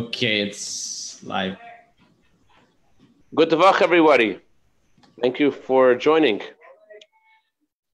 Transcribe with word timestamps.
Okay, 0.00 0.40
it's 0.40 1.22
live. 1.22 1.58
Good 3.34 3.50
to 3.50 3.56
Tavach, 3.56 3.82
everybody. 3.82 4.40
Thank 5.20 5.38
you 5.38 5.50
for 5.50 5.94
joining. 5.94 6.40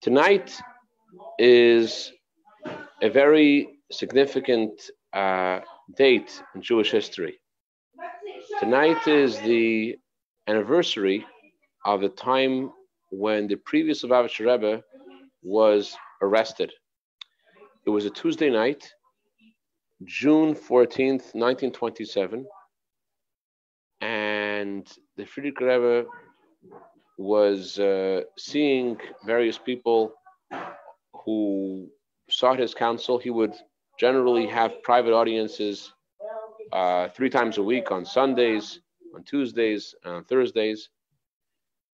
Tonight 0.03 0.57
is 1.41 2.13
a 3.03 3.09
very 3.09 3.81
significant 3.91 4.73
uh, 5.13 5.59
date 5.97 6.31
in 6.55 6.63
Jewish 6.63 6.93
history. 6.93 7.41
Tonight 8.61 9.09
is 9.09 9.41
the 9.41 9.99
anniversary 10.47 11.27
of 11.85 12.03
the 12.03 12.11
time 12.11 12.71
when 13.11 13.49
the 13.49 13.57
previous 13.57 14.05
Lubavitcher 14.05 14.47
Rebbe 14.47 14.85
was 15.43 15.97
arrested. 16.23 16.71
It 17.85 17.91
was 17.91 18.05
a 18.05 18.11
Tuesday 18.11 18.51
night, 18.51 18.93
June 20.05 20.55
14th, 20.55 21.33
1927, 21.35 22.47
and 24.03 24.87
the 25.17 25.25
Frierdiker 25.25 25.63
Rebbe 25.63 26.09
was 27.17 27.79
uh, 27.79 28.21
seeing 28.37 28.99
various 29.25 29.57
people 29.57 30.13
who 31.25 31.89
sought 32.29 32.59
his 32.59 32.75
counsel. 32.75 33.19
He 33.19 33.31
would 33.31 33.55
generally 33.99 34.47
have 34.47 34.83
private 34.83 35.15
audiences 35.15 35.93
uh, 36.73 37.09
three 37.09 37.31
times 37.31 37.57
a 37.57 37.63
week 37.63 37.91
on 37.91 38.05
Sundays, 38.05 38.81
on 39.15 39.25
Tuesdays, 39.25 39.95
and 40.05 40.15
on 40.15 40.25
Thursdays. 40.25 40.91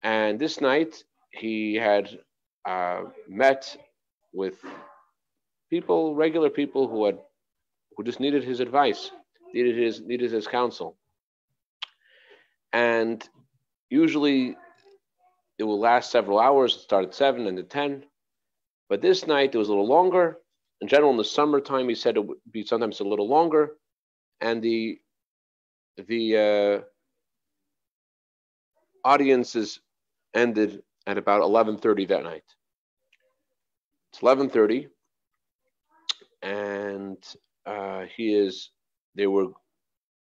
And 0.02 0.38
this 0.38 0.62
night, 0.62 1.04
he 1.32 1.74
had 1.74 2.18
uh, 2.66 3.02
met 3.28 3.76
with 4.32 4.54
people, 5.68 6.14
regular 6.14 6.48
people 6.48 6.88
who 6.88 7.04
had 7.04 7.18
who 8.00 8.04
just 8.04 8.18
needed 8.18 8.42
his 8.42 8.60
advice, 8.60 9.10
needed 9.52 9.76
his 9.76 10.00
needed 10.00 10.32
his 10.32 10.46
counsel. 10.46 10.96
And 12.72 13.22
usually 13.90 14.56
it 15.58 15.64
will 15.64 15.78
last 15.78 16.10
several 16.10 16.40
hours, 16.40 16.74
start 16.74 17.04
at 17.04 17.14
seven 17.14 17.46
and 17.46 17.58
at 17.58 17.68
ten. 17.68 18.06
But 18.88 19.02
this 19.02 19.26
night 19.26 19.54
it 19.54 19.58
was 19.58 19.68
a 19.68 19.72
little 19.72 19.86
longer. 19.86 20.38
In 20.80 20.88
general, 20.88 21.10
in 21.10 21.18
the 21.18 21.24
summertime, 21.24 21.90
he 21.90 21.94
said 21.94 22.16
it 22.16 22.24
would 22.26 22.38
be 22.50 22.64
sometimes 22.64 23.00
a 23.00 23.04
little 23.04 23.28
longer. 23.28 23.76
And 24.40 24.62
the 24.62 24.98
the 25.98 26.22
uh, 26.48 26.80
audiences 29.06 29.78
ended 30.32 30.82
at 31.06 31.18
about 31.18 31.42
11:30 31.42 32.08
that 32.08 32.22
night. 32.22 32.44
It's 34.10 34.22
11:30, 34.22 34.88
and 36.40 37.18
uh, 37.70 38.06
he 38.16 38.34
is. 38.34 38.70
They 39.14 39.26
were. 39.26 39.48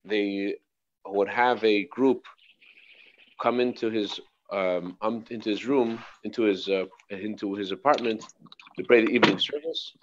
They 0.04 0.56
would 1.06 1.30
have 1.30 1.64
a 1.64 1.86
group 1.86 2.24
come 3.42 3.60
into 3.60 3.90
his 3.90 4.20
um, 4.52 4.98
um 5.02 5.24
into 5.30 5.50
his 5.50 5.66
room, 5.66 6.00
into 6.24 6.44
his 6.44 6.68
uh, 6.68 6.86
into 7.10 7.56
his 7.56 7.72
apartment 7.72 8.24
to 8.78 8.84
pray 8.84 9.06
the 9.06 9.12
evening 9.12 9.40
service 9.40 9.94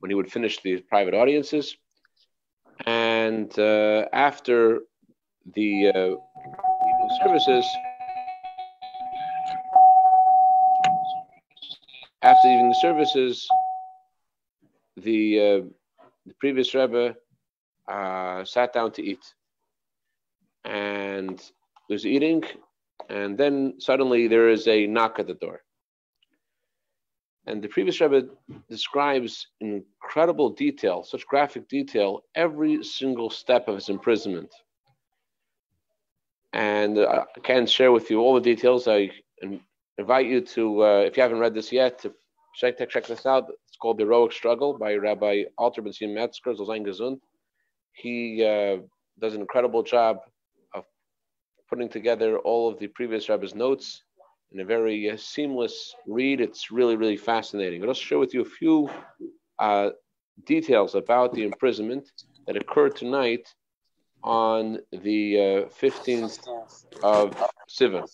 when 0.00 0.10
he 0.10 0.14
would 0.14 0.30
finish 0.30 0.60
the 0.62 0.80
private 0.88 1.14
audiences, 1.14 1.76
and 2.86 3.56
uh, 3.58 4.06
after 4.12 4.80
the 5.54 5.88
uh, 5.88 6.12
evening 6.88 7.12
services. 7.22 7.66
After 12.24 12.46
evening 12.46 12.74
services, 12.80 13.48
the 14.96 15.40
uh, 15.40 15.60
the 16.26 16.34
previous 16.34 16.74
Rebbe 16.74 17.16
uh, 17.88 18.44
sat 18.44 18.72
down 18.72 18.92
to 18.92 19.02
eat, 19.02 19.24
and 20.64 21.42
was 21.88 22.06
eating, 22.06 22.44
and 23.08 23.36
then 23.36 23.74
suddenly 23.78 24.28
there 24.28 24.48
is 24.48 24.68
a 24.68 24.86
knock 24.86 25.18
at 25.18 25.26
the 25.26 25.34
door. 25.34 25.62
And 27.46 27.60
the 27.60 27.68
previous 27.68 28.00
Rebbe 28.00 28.28
describes 28.70 29.48
in 29.60 29.84
incredible 30.02 30.50
detail, 30.50 31.02
such 31.02 31.26
graphic 31.26 31.68
detail, 31.68 32.22
every 32.36 32.84
single 32.84 33.30
step 33.30 33.66
of 33.66 33.74
his 33.74 33.88
imprisonment. 33.88 34.54
And 36.52 37.00
I 37.00 37.24
can't 37.42 37.68
share 37.68 37.90
with 37.90 38.10
you 38.10 38.20
all 38.20 38.34
the 38.34 38.40
details. 38.40 38.86
I 38.86 39.10
invite 39.98 40.26
you 40.26 40.42
to, 40.42 40.84
uh, 40.84 40.98
if 41.00 41.16
you 41.16 41.22
haven't 41.22 41.40
read 41.40 41.54
this 41.54 41.72
yet, 41.72 41.98
to 42.00 42.14
check, 42.54 42.78
check 42.88 43.06
this 43.06 43.26
out. 43.26 43.50
Called 43.82 43.98
The 43.98 44.04
Heroic 44.04 44.30
Struggle 44.30 44.78
by 44.78 44.94
Rabbi 44.94 45.42
Alter 45.58 45.82
Ben 45.82 46.14
Metzger, 46.14 46.54
Zozain 46.54 46.86
Gesund. 46.86 47.18
He 47.94 48.44
uh, 48.44 48.76
does 49.18 49.34
an 49.34 49.40
incredible 49.40 49.82
job 49.82 50.18
of 50.72 50.84
putting 51.68 51.88
together 51.88 52.38
all 52.38 52.70
of 52.70 52.78
the 52.78 52.86
previous 52.86 53.28
rabbi's 53.28 53.56
notes 53.56 54.04
in 54.52 54.60
a 54.60 54.64
very 54.64 55.10
uh, 55.10 55.16
seamless 55.16 55.96
read. 56.06 56.40
It's 56.40 56.70
really, 56.70 56.94
really 56.94 57.16
fascinating. 57.16 57.82
I'll 57.82 57.88
just 57.88 58.04
share 58.04 58.20
with 58.20 58.32
you 58.32 58.42
a 58.42 58.44
few 58.44 58.88
uh, 59.58 59.90
details 60.46 60.94
about 60.94 61.34
the 61.34 61.42
imprisonment 61.42 62.08
that 62.46 62.56
occurred 62.56 62.94
tonight 62.94 63.52
on 64.22 64.78
the 64.92 65.66
15th 65.80 66.46
uh, 66.46 67.04
of 67.04 67.36
Sivan. 67.68 68.06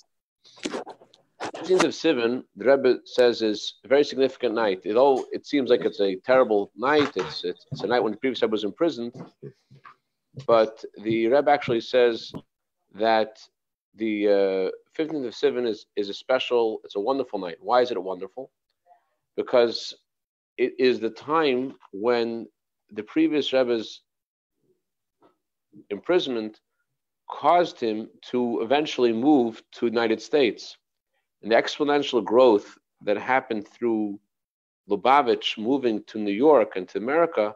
15th 1.59 1.85
of 1.85 1.91
Sivan, 1.91 2.45
the 2.57 2.65
Rebbe 2.65 2.99
says, 3.05 3.43
is 3.43 3.75
a 3.85 3.89
very 3.89 4.05
significant 4.05 4.55
night. 4.55 4.83
It 4.85 4.97
all 4.97 5.27
it 5.33 5.45
seems 5.45 5.71
like 5.71 5.81
it's 5.81 6.01
a 6.01 6.15
terrible 6.25 6.71
night. 6.77 7.11
It's 7.17 7.45
it's, 7.45 7.67
it's 7.73 7.83
a 7.83 7.87
night 7.89 8.01
when 8.03 8.13
the 8.13 8.19
previous 8.19 8.43
Rebbe 8.43 8.53
was 8.53 8.63
imprisoned, 8.63 9.13
but 10.47 10.85
the 11.03 11.27
Rebbe 11.27 11.51
actually 11.51 11.81
says 11.81 12.33
that 12.95 13.41
the 13.97 14.29
uh, 14.29 15.01
15th 15.03 15.27
of 15.27 15.35
Sivan 15.35 15.67
is 15.67 15.87
is 15.97 16.09
a 16.09 16.15
special. 16.15 16.81
It's 16.85 16.95
a 16.97 17.01
wonderful 17.01 17.41
night. 17.41 17.57
Why 17.61 17.81
is 17.83 17.91
it 17.91 18.01
wonderful? 18.01 18.53
Because 19.37 19.95
it 20.59 20.75
is 20.79 21.01
the 21.01 21.11
time 21.11 21.75
when 21.93 22.47
the 22.93 23.03
previous 23.03 23.53
Rebbe's 23.53 24.03
imprisonment 25.91 26.61
caused 27.29 27.81
him 27.81 28.09
to 28.31 28.61
eventually 28.63 29.13
move 29.13 29.61
to 29.73 29.87
United 29.87 30.23
States 30.23 30.77
and 31.43 31.53
the 31.53 31.57
exponential 31.57 32.25
growth 32.25 32.79
that 33.03 33.17
happened 33.17 33.67
through 33.67 34.19
Lubavitch 34.91 35.59
moving 35.59 36.03
to 36.05 36.19
New 36.19 36.33
York 36.33 36.77
and 36.77 36.89
to 36.89 36.99
America 36.99 37.55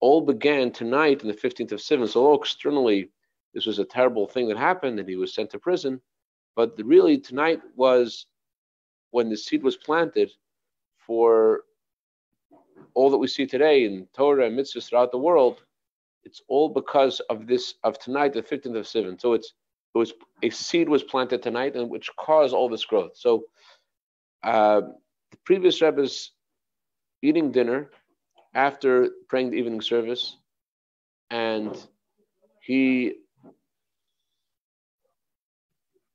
all 0.00 0.20
began 0.20 0.70
tonight 0.70 1.22
in 1.22 1.28
the 1.28 1.34
15th 1.34 1.72
of 1.72 1.80
Sivan. 1.80 2.08
So, 2.08 2.34
externally 2.34 3.10
this 3.52 3.66
was 3.66 3.78
a 3.78 3.84
terrible 3.84 4.26
thing 4.26 4.48
that 4.48 4.56
happened 4.56 4.98
and 4.98 5.08
he 5.08 5.16
was 5.16 5.34
sent 5.34 5.50
to 5.50 5.58
prison, 5.58 6.00
but 6.56 6.74
really 6.84 7.18
tonight 7.18 7.60
was 7.76 8.26
when 9.10 9.28
the 9.28 9.36
seed 9.36 9.62
was 9.62 9.76
planted 9.76 10.30
for 10.98 11.62
all 12.94 13.10
that 13.10 13.18
we 13.18 13.28
see 13.28 13.46
today 13.46 13.84
in 13.84 14.08
Torah 14.14 14.46
and 14.46 14.58
mitzvahs 14.58 14.88
throughout 14.88 15.12
the 15.12 15.18
world. 15.18 15.62
It's 16.24 16.42
all 16.48 16.68
because 16.68 17.20
of 17.30 17.46
this 17.46 17.74
of 17.84 17.98
tonight, 17.98 18.32
the 18.32 18.42
15th 18.42 18.76
of 18.76 18.86
Sivan. 18.86 19.20
So 19.20 19.34
it's 19.34 19.54
it 19.94 19.98
was 19.98 20.12
a 20.42 20.50
seed 20.50 20.88
was 20.88 21.02
planted 21.02 21.42
tonight 21.42 21.76
and 21.76 21.88
which 21.88 22.10
caused 22.16 22.54
all 22.54 22.68
this 22.68 22.84
growth. 22.84 23.12
So 23.16 23.44
uh, 24.42 24.80
the 25.30 25.36
previous 25.44 25.80
Rebbe's 25.80 26.32
eating 27.22 27.52
dinner 27.52 27.90
after 28.54 29.10
praying 29.28 29.50
the 29.50 29.56
evening 29.56 29.80
service, 29.80 30.36
and 31.30 31.76
he 32.60 33.14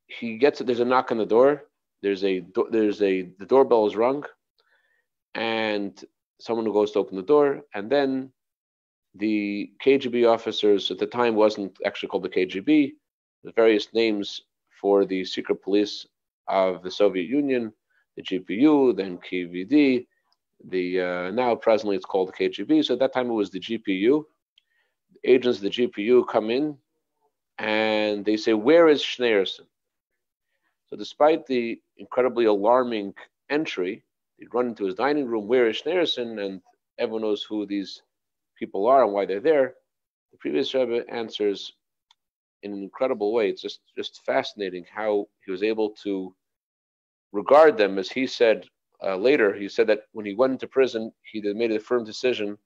he 0.08 0.38
gets 0.38 0.60
it. 0.60 0.68
There's 0.68 0.80
a 0.80 0.86
knock 0.86 1.12
on 1.12 1.18
the 1.18 1.26
door. 1.26 1.64
There's 2.02 2.24
a 2.24 2.44
there's 2.72 3.02
a 3.02 3.30
the 3.40 3.46
doorbell 3.46 3.88
is 3.88 3.96
rung, 3.96 4.26
and 5.36 6.00
someone 6.40 6.66
who 6.66 6.74
goes 6.74 6.92
to 6.92 7.00
open 7.00 7.16
the 7.16 7.24
door, 7.24 7.62
and 7.74 7.90
then 7.90 8.32
the 9.16 9.72
KGB 9.84 10.30
officers 10.30 10.92
at 10.92 11.00
the 11.00 11.08
time 11.08 11.36
wasn't 11.36 11.78
actually 11.86 12.10
called 12.10 12.24
the 12.24 12.30
KGB 12.30 12.92
the 13.44 13.52
various 13.52 13.94
names 13.94 14.42
for 14.82 15.06
the 15.06 15.24
secret 15.26 15.62
police 15.62 16.08
of 16.48 16.82
the 16.84 16.92
Soviet 16.92 17.28
Union, 17.28 17.74
the 18.16 18.24
GPU, 18.24 18.96
then 18.96 19.18
NKVD, 19.18 20.08
the 20.68 21.02
uh, 21.02 21.32
now 21.32 21.56
presently 21.56 21.96
it's 21.96 22.06
called 22.06 22.30
the 22.30 22.34
KGB. 22.34 22.84
So 22.84 22.94
at 22.94 23.00
that 23.00 23.14
time 23.14 23.30
it 23.30 23.34
was 23.34 23.50
the 23.50 23.60
GPU. 23.60 24.24
Agents 25.24 25.58
of 25.60 25.64
the 25.64 25.70
GPU 25.70 26.28
come 26.28 26.50
in 26.50 26.78
and 27.58 28.26
they 28.26 28.38
say, 28.38 28.54
"Where 28.54 28.88
is 28.90 29.02
Schneerson?" 29.02 29.66
So 30.90 30.98
despite 30.98 31.46
the 31.46 31.82
incredibly 31.98 32.46
alarming 32.46 33.14
entry, 33.50 34.04
they 34.40 34.48
run 34.54 34.68
into 34.68 34.86
his 34.86 34.96
dining 34.96 35.28
room. 35.28 35.48
Where 35.48 35.70
is 35.70 35.82
Schneerson? 35.82 36.44
And 36.44 36.62
everyone 36.98 37.22
knows 37.22 37.44
who 37.44 37.66
these 37.66 38.02
people 38.58 38.88
are 38.88 39.04
and 39.04 39.14
why 39.14 39.26
they're 39.26 39.40
there. 39.40 39.76
The 40.32 40.38
previous 40.38 40.74
Rebbe 40.74 41.04
answers, 41.10 41.74
in 42.64 42.74
an 42.74 42.84
incredible 42.84 43.34
way. 43.34 43.50
It's 43.50 43.62
just 43.62 43.80
just 43.98 44.22
fascinating 44.26 44.86
how 44.94 45.28
he 45.46 45.52
was 45.52 45.64
able 45.64 45.92
to 46.04 46.34
regard 47.32 47.78
them, 47.78 47.98
as 47.98 48.10
he 48.10 48.28
said 48.28 48.66
uh, 49.04 49.16
later. 49.16 49.54
He 49.54 49.70
said 49.70 49.88
that 49.88 50.02
when 50.12 50.26
he 50.26 50.36
went 50.36 50.54
into 50.54 50.68
prison, 50.68 51.12
he 51.32 51.42
made 51.42 51.72
a 51.72 51.80
firm 51.80 52.04
decision. 52.04 52.58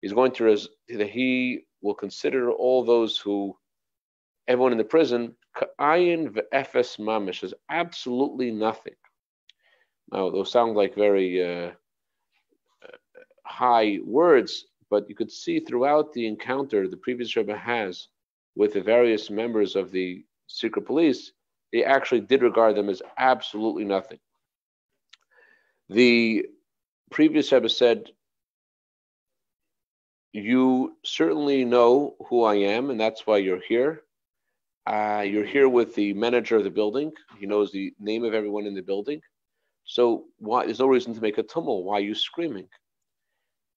He's 0.00 0.12
going 0.12 0.32
to 0.32 0.44
res- 0.44 0.68
that 0.88 1.10
he 1.10 1.60
will 1.82 1.94
consider 1.94 2.50
all 2.50 2.84
those 2.84 3.18
who, 3.18 3.56
everyone 4.48 4.72
in 4.72 4.78
the 4.78 4.84
prison, 4.84 5.36
ka'ayin 5.56 6.28
ve'efes 6.30 6.98
mamish, 6.98 7.44
is 7.44 7.54
absolutely 7.70 8.50
nothing. 8.50 8.94
Now, 10.10 10.30
those 10.30 10.50
sound 10.50 10.76
like 10.76 10.94
very 10.94 11.42
uh, 11.42 11.70
high 13.44 13.98
words, 14.04 14.66
but 14.90 15.08
you 15.08 15.14
could 15.14 15.30
see 15.30 15.60
throughout 15.60 16.12
the 16.12 16.26
encounter 16.26 16.88
the 16.88 16.96
previous 16.96 17.34
Rebbe 17.36 17.56
has 17.56 18.08
with 18.56 18.74
the 18.74 18.82
various 18.82 19.30
members 19.30 19.76
of 19.76 19.90
the 19.90 20.24
secret 20.46 20.86
police, 20.86 21.32
they 21.72 21.84
actually 21.84 22.20
did 22.20 22.42
regard 22.42 22.76
them 22.76 22.88
as 22.88 23.02
absolutely 23.16 23.84
nothing. 23.84 24.18
The 25.88 26.46
previous 27.10 27.52
Rebbe 27.52 27.68
said, 27.68 28.10
You 30.32 30.96
certainly 31.04 31.64
know 31.64 32.16
who 32.28 32.44
I 32.44 32.54
am, 32.54 32.90
and 32.90 33.00
that's 33.00 33.26
why 33.26 33.38
you're 33.38 33.62
here. 33.66 34.02
Uh, 34.86 35.24
you're 35.26 35.46
here 35.46 35.68
with 35.68 35.94
the 35.94 36.12
manager 36.14 36.56
of 36.56 36.64
the 36.64 36.70
building. 36.70 37.12
He 37.38 37.46
knows 37.46 37.70
the 37.70 37.94
name 38.00 38.24
of 38.24 38.34
everyone 38.34 38.66
in 38.66 38.74
the 38.74 38.82
building. 38.82 39.20
So 39.84 40.24
why, 40.38 40.64
there's 40.64 40.80
no 40.80 40.86
reason 40.86 41.14
to 41.14 41.20
make 41.20 41.38
a 41.38 41.42
tumult. 41.42 41.84
Why 41.84 41.96
are 41.96 42.00
you 42.00 42.14
screaming? 42.14 42.68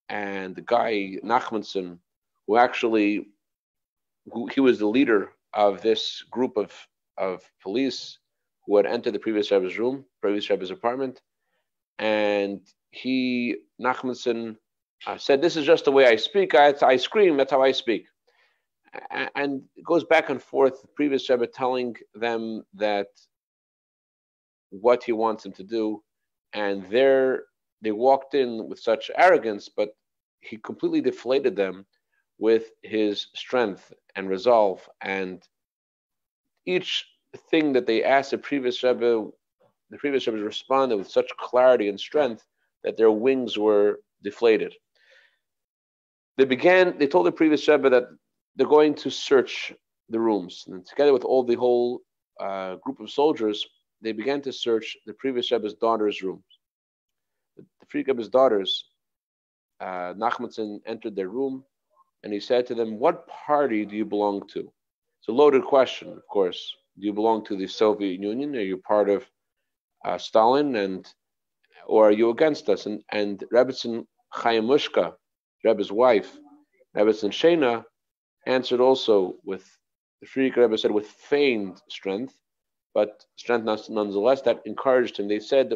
And 0.10 0.56
the 0.56 0.62
guy, 0.62 1.18
Nachmanson, 1.24 2.00
who 2.48 2.57
actually, 2.57 3.27
who, 4.31 4.48
he 4.48 4.60
was 4.60 4.80
the 4.80 4.88
leader 4.88 5.31
of 5.54 5.81
this 5.81 6.24
group 6.30 6.57
of, 6.57 6.72
of 7.18 7.44
police 7.62 8.19
who 8.66 8.77
had 8.77 8.86
entered 8.86 9.13
the 9.13 9.19
previous 9.19 9.51
Rebbe's 9.51 9.77
room, 9.77 10.06
previous 10.22 10.50
Rebbe's 10.50 10.72
apartment. 10.72 11.22
And 12.00 12.62
he, 12.92 13.57
Nachmanson, 13.81 14.57
uh, 15.07 15.18
said, 15.18 15.42
This 15.42 15.56
is 15.56 15.66
just 15.66 15.86
the 15.86 15.92
way 15.92 16.07
I 16.07 16.16
speak. 16.16 16.56
I, 16.56 16.74
I 16.81 16.98
scream, 16.98 17.38
that's 17.38 17.51
how 17.51 17.62
I 17.62 17.72
speak. 17.72 18.07
And 19.36 19.62
it 19.75 19.83
goes 19.86 20.04
back 20.06 20.30
and 20.30 20.42
forth, 20.42 20.81
the 20.81 20.88
previous 20.95 21.30
Rebbe 21.30 21.48
telling 21.48 21.95
them 22.13 22.63
that 22.75 23.07
what 24.69 25.04
he 25.04 25.12
wants 25.12 25.44
them 25.44 25.51
to 25.54 25.63
do. 25.63 26.01
And 26.54 26.86
there 26.89 27.44
they 27.81 27.92
walked 27.92 28.33
in 28.33 28.68
with 28.68 28.80
such 28.80 29.12
arrogance, 29.18 29.69
but 29.69 29.89
he 30.39 30.57
completely 30.57 31.01
deflated 31.01 31.56
them 31.56 31.86
with 32.37 32.71
his 32.83 33.27
strength 33.33 33.93
and 34.15 34.29
resolve. 34.29 34.87
And 35.01 35.43
each 36.65 37.05
thing 37.49 37.73
that 37.73 37.85
they 37.85 38.03
asked 38.03 38.31
the 38.31 38.37
previous 38.37 38.83
Rebbe, 38.83 39.27
the 39.89 39.97
previous 39.97 40.27
Rebbe 40.27 40.43
responded 40.43 40.97
with 40.97 41.09
such 41.09 41.29
clarity 41.37 41.89
and 41.89 41.99
strength 41.99 42.43
that 42.83 42.97
their 42.97 43.11
wings 43.11 43.57
were 43.57 43.99
deflated. 44.23 44.73
They 46.37 46.45
began, 46.45 46.97
they 46.97 47.07
told 47.07 47.25
the 47.25 47.31
previous 47.31 47.67
Rebbe 47.67 47.89
that 47.89 48.05
they're 48.55 48.67
going 48.67 48.95
to 48.95 49.09
search 49.09 49.73
the 50.09 50.19
rooms. 50.19 50.65
And 50.67 50.85
together 50.85 51.13
with 51.13 51.23
all 51.23 51.43
the 51.43 51.55
whole 51.55 52.01
uh, 52.39 52.75
group 52.75 52.99
of 52.99 53.09
soldiers, 53.09 53.65
they 54.01 54.11
began 54.11 54.41
to 54.41 54.51
search 54.51 54.97
the 55.05 55.13
previous 55.13 55.51
Rebbe's 55.51 55.73
daughter's 55.75 56.21
rooms. 56.21 56.43
The, 57.57 57.65
three 57.89 58.03
Rebbe's 58.05 58.29
daughters, 58.29 58.85
uh, 59.79 60.13
Nachmanson 60.13 60.79
entered 60.85 61.15
their 61.15 61.29
room 61.29 61.63
and 62.25 62.33
he 62.33 62.39
said 62.39 62.66
to 62.66 62.75
them, 62.75 62.98
What 62.98 63.27
party 63.27 63.86
do 63.86 63.95
you 63.95 64.04
belong 64.04 64.48
to? 64.48 64.62
It's 65.19 65.30
a 65.30 65.31
loaded 65.31 65.63
question, 65.63 66.10
of 66.12 66.27
course. 66.27 66.75
Do 67.00 67.06
you 67.06 67.13
belong 67.13 67.45
to 67.45 67.56
the 67.56 67.68
Soviet 67.68 68.19
Union? 68.19 68.56
Are 68.56 68.62
you 68.62 68.77
part 68.77 69.10
of 69.10 69.30
uh, 70.04 70.18
Stalin? 70.18 70.75
And 70.75 71.07
or 71.86 72.07
are 72.07 72.12
you 72.12 72.31
against 72.31 72.68
us? 72.68 72.88
And 72.88 73.04
and 73.12 73.44
Rebbetzin 73.54 74.07
Chayamushka, 74.33 75.13
Rebbe's 75.63 75.92
wife, 75.92 76.36
Rebbetzin 76.98 77.30
Shena, 77.30 77.86
answered 78.48 78.81
also 78.81 79.36
with 79.44 79.63
the 80.19 80.25
Frierdiker 80.27 80.63
Rebbe 80.63 80.80
said 80.80 80.92
with 80.92 81.07
feigned 81.07 81.80
strength, 81.89 82.33
but 82.95 83.24
strength 83.36 83.66
nonetheless, 83.89 84.42
that 84.42 84.63
encouraged 84.66 85.19
him. 85.19 85.27
They 85.27 85.39
said, 85.39 85.74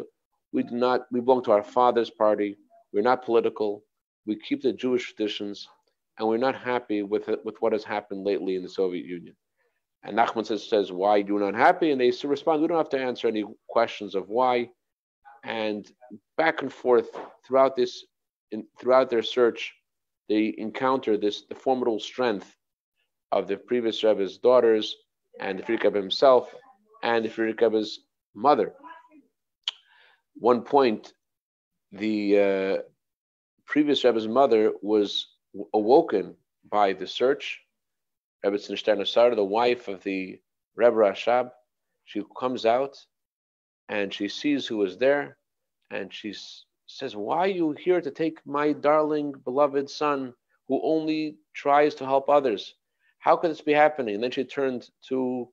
We 0.52 0.64
do 0.64 0.74
not, 0.74 1.02
we 1.12 1.20
belong 1.20 1.44
to 1.44 1.52
our 1.52 1.62
father's 1.62 2.10
party, 2.10 2.56
we're 2.92 3.02
not 3.02 3.24
political, 3.24 3.84
we 4.26 4.34
keep 4.36 4.62
the 4.62 4.72
Jewish 4.72 5.12
traditions, 5.12 5.68
and 6.20 6.28
we're 6.28 6.36
not 6.36 6.54
happy 6.54 7.02
with 7.02 7.30
it, 7.30 7.42
with 7.46 7.56
what 7.60 7.72
has 7.72 7.82
happened 7.82 8.26
lately 8.26 8.54
in 8.54 8.62
the 8.62 8.68
Soviet 8.68 9.06
Union. 9.06 9.34
And 10.02 10.16
Nachman 10.16 10.46
says, 10.46 10.68
says, 10.68 10.92
Why 10.92 11.12
are 11.12 11.18
you 11.18 11.38
not 11.38 11.54
happy? 11.54 11.92
And 11.92 12.00
they 12.00 12.12
respond, 12.24 12.60
We 12.60 12.68
don't 12.68 12.76
have 12.76 12.90
to 12.90 13.00
answer 13.00 13.26
any 13.26 13.44
questions 13.70 14.14
of 14.14 14.28
why. 14.28 14.68
And 15.44 15.90
back 16.36 16.60
and 16.60 16.70
forth 16.70 17.08
throughout 17.46 17.74
this, 17.74 18.04
in, 18.50 18.66
throughout 18.78 19.08
their 19.08 19.22
search, 19.22 19.72
they 20.28 20.54
encounter 20.58 21.16
this 21.16 21.46
the 21.48 21.54
formidable 21.54 22.00
strength 22.00 22.54
of 23.32 23.48
the 23.48 23.56
previous 23.56 24.04
Rebbe's 24.04 24.36
daughters 24.36 24.94
and 25.40 25.58
the 25.58 25.62
Frierdiker 25.62 25.84
Rebbe 25.84 26.00
himself 26.00 26.54
and 27.02 27.24
the 27.24 27.30
Frierdiker 27.30 27.72
Rebbe's 27.72 28.00
mother. 28.34 28.74
One 30.34 30.62
point, 30.62 31.14
the 31.92 32.38
uh, 32.38 32.82
previous 33.64 34.04
Rebbe's 34.04 34.28
mother 34.28 34.72
was 34.82 35.26
awoken 35.74 36.36
by 36.70 36.92
the 36.92 37.06
search. 37.06 37.60
Rebbetzin 38.44 38.76
Shterna 38.76 39.36
the 39.36 39.44
wife 39.44 39.88
of 39.88 40.02
the 40.02 40.40
Rebbe 40.74 40.96
Rashab, 40.96 41.50
she 42.04 42.22
comes 42.38 42.64
out 42.64 42.96
and 43.88 44.12
she 44.12 44.28
sees 44.28 44.66
who 44.66 44.82
is 44.82 44.96
there 44.96 45.36
and 45.90 46.12
she 46.12 46.34
says, 46.86 47.14
Why 47.16 47.38
are 47.38 47.48
you 47.48 47.72
here 47.72 48.00
to 48.00 48.10
take 48.10 48.44
my 48.46 48.72
darling, 48.72 49.32
beloved 49.44 49.90
son 49.90 50.34
who 50.68 50.80
only 50.82 51.36
tries 51.54 51.94
to 51.96 52.04
help 52.04 52.28
others? 52.28 52.74
How 53.18 53.36
could 53.36 53.50
this 53.50 53.60
be 53.60 53.72
happening? 53.72 54.14
And 54.14 54.24
then 54.24 54.30
she 54.30 54.44
turned 54.44 54.88
to 55.08 55.48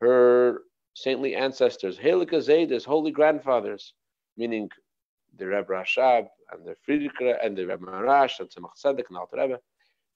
her 0.00 0.62
saintly 0.94 1.34
ancestors, 1.34 1.98
Helika 1.98 2.36
Zaydis, 2.36 2.84
holy 2.84 3.10
grandfathers, 3.10 3.94
meaning 4.36 4.70
the 5.36 5.46
Rebbe 5.46 5.64
Rashab 5.64 6.28
and 6.52 6.64
the 6.64 6.76
Frierdiker 6.86 7.36
and 7.44 7.56
the 7.56 7.66
Rebbe 7.66 7.84
Maharash 7.84 8.40
and 8.40 8.48
Tzemach 8.48 8.72
Tzedek 8.82 9.04
and 9.08 9.18
Alter 9.18 9.36
Rebbe. 9.36 9.58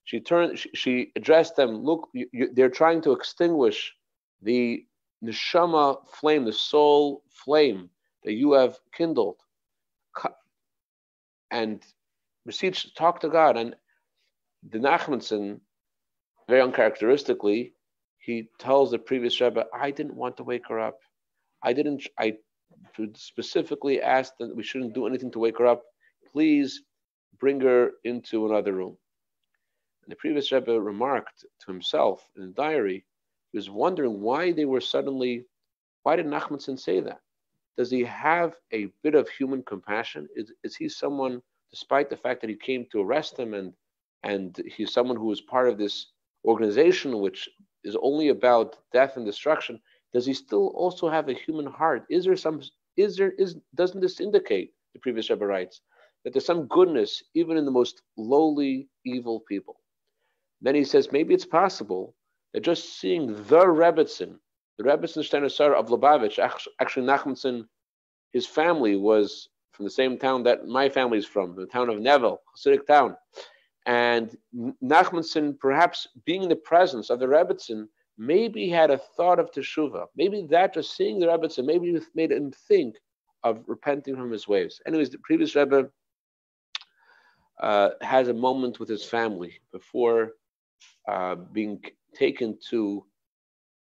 She 0.05 0.21
turned, 0.21 0.59
she, 0.59 0.71
she 0.75 1.13
addressed 1.17 1.57
them. 1.57 1.85
Look, 1.85 2.09
you, 2.13 2.27
you, 2.33 2.51
they're 2.53 2.71
trying 2.71 3.03
to 3.03 3.13
extinguish 3.13 3.95
the 4.43 4.85
neshama 5.25 5.99
flame, 6.09 6.45
the 6.45 6.53
soul 6.53 7.23
flame 7.31 7.89
that 8.25 8.33
you 8.33 8.53
have 8.53 8.79
kindled, 8.93 9.37
and 11.51 11.83
beseech, 12.47 12.95
talk 12.95 13.21
to 13.21 13.29
God. 13.29 13.57
And 13.57 13.77
the 14.69 14.79
Nachmanson, 14.79 15.61
very 16.49 16.61
uncharacteristically, 16.61 17.75
he 18.19 18.49
tells 18.59 18.91
the 18.91 18.99
previous 18.99 19.41
Rebbe, 19.41 19.67
I 19.75 19.91
didn't 19.91 20.15
want 20.15 20.37
to 20.39 20.45
wake 20.45 20.69
her 20.69 20.81
up. 20.81 20.99
I 21.63 21.73
didn't, 21.73 22.07
I 22.19 22.37
specifically 23.15 24.01
asked 24.01 24.35
that 24.39 24.55
we 24.55 24.63
shouldn't 24.63 24.95
do 24.95 25.07
anything 25.07 25.31
to 25.33 25.39
wake 25.39 25.59
her 25.59 25.67
up. 25.67 25.83
Please 26.33 26.83
bring 27.39 27.61
her 27.61 27.93
into 28.05 28.47
another 28.47 28.73
room. 28.73 28.97
And 30.05 30.13
the 30.13 30.17
previous 30.17 30.51
Rebbe 30.51 30.81
remarked 30.81 31.45
to 31.61 31.67
himself 31.67 32.29
in 32.37 32.43
the 32.43 32.49
diary, 32.49 33.05
he 33.53 33.59
was 33.59 33.71
wondering 33.71 34.21
why 34.21 34.53
they 34.53 34.65
were 34.65 34.81
suddenly, 34.81 35.45
why 36.03 36.17
did 36.17 36.27
Nachmanson 36.27 36.79
say 36.79 37.01
that? 37.01 37.21
Does 37.77 37.91
he 37.91 38.03
have 38.05 38.55
a 38.73 38.87
bit 39.03 39.15
of 39.15 39.29
human 39.29 39.63
compassion? 39.63 40.29
Is, 40.35 40.53
is 40.65 40.77
he 40.77 40.89
someone, 40.89 41.43
despite 41.71 42.11
the 42.11 42.17
fact 42.17 42.41
that 42.41 42.51
he 42.51 42.57
came 42.57 42.87
to 42.93 43.01
arrest 43.01 43.39
him 43.39 43.55
and, 43.55 43.73
and 44.23 44.61
he's 44.77 44.93
someone 44.93 45.17
who 45.17 45.31
is 45.33 45.41
part 45.41 45.69
of 45.69 45.79
this 45.79 46.13
organization 46.45 47.21
which 47.21 47.49
is 47.85 47.97
only 48.03 48.29
about 48.29 48.77
death 48.93 49.17
and 49.17 49.27
destruction, 49.27 49.81
does 50.13 50.27
he 50.27 50.35
still 50.35 50.69
also 50.69 51.09
have 51.09 51.29
a 51.29 51.35
human 51.35 51.67
heart? 51.67 52.05
Is 52.11 52.25
there 52.25 52.37
some 52.37 52.63
is 52.97 53.17
there 53.17 53.33
is 53.33 53.57
doesn't 53.75 54.01
this 54.01 54.21
indicate, 54.21 54.75
the 54.93 54.99
previous 54.99 55.31
Rebbe 55.31 55.47
writes, 55.47 55.81
that 56.25 56.33
there's 56.33 56.47
some 56.47 56.67
goodness 56.67 57.23
even 57.35 57.57
in 57.57 57.65
the 57.65 57.71
most 57.71 58.03
lowly 58.17 58.89
evil 59.05 59.41
people? 59.49 59.77
Then 60.61 60.75
he 60.75 60.85
says 60.85 61.13
maybe 61.13 61.35
it's 61.35 61.45
possible 61.45 62.15
that 62.55 62.63
just 62.63 63.01
seeing 63.01 63.27
the 63.27 63.65
Rebbetzin, 63.67 64.37
the 64.79 64.85
Rebbetzin 64.85 65.23
Shterna 65.23 65.75
of 65.75 65.89
Lubavitch, 65.89 66.39
actually 66.39 67.07
Nachmanson, 67.07 67.67
his 68.33 68.47
family 68.47 68.97
was 68.97 69.49
from 69.73 69.85
the 69.85 69.91
same 69.91 70.19
town 70.19 70.43
that 70.45 70.67
my 70.67 70.89
family 70.89 71.19
is 71.19 71.27
from, 71.27 71.57
the 71.57 71.67
town 71.67 71.89
of 71.89 71.97
Nevel, 71.97 72.39
Hasidic 72.57 72.87
town. 72.87 73.17
And 73.87 74.37
Nachmanson, 74.83 75.59
perhaps 75.59 76.07
being 76.25 76.45
in 76.45 76.49
the 76.49 76.57
presence 76.57 77.11
of 77.11 77.19
the 77.19 77.27
Rebbetzin, 77.27 77.87
maybe 78.19 78.69
had 78.69 78.91
a 78.91 78.99
thought 78.99 79.39
of 79.39 79.51
teshuva. 79.51 80.07
Maybe 80.17 80.47
that 80.51 80.75
just 80.75 80.97
seeing 80.97 81.19
the 81.19 81.27
Rebbetzin, 81.27 81.65
maybe 81.65 81.99
made 82.15 82.31
him 82.31 82.53
think 82.69 82.97
of 83.43 83.65
repenting 83.67 84.15
from 84.15 84.31
his 84.31 84.47
ways. 84.47 84.81
Anyways, 84.87 85.11
the 85.11 85.19
previous 85.19 85.57
Rebbe 85.57 85.91
uh, 87.61 87.91
has 88.01 88.29
a 88.29 88.35
moment 88.35 88.81
with 88.81 88.89
his 88.89 89.05
family 89.05 89.55
before 89.73 90.33
uh, 91.09 91.35
being 91.35 91.81
taken 92.15 92.59
to 92.71 93.05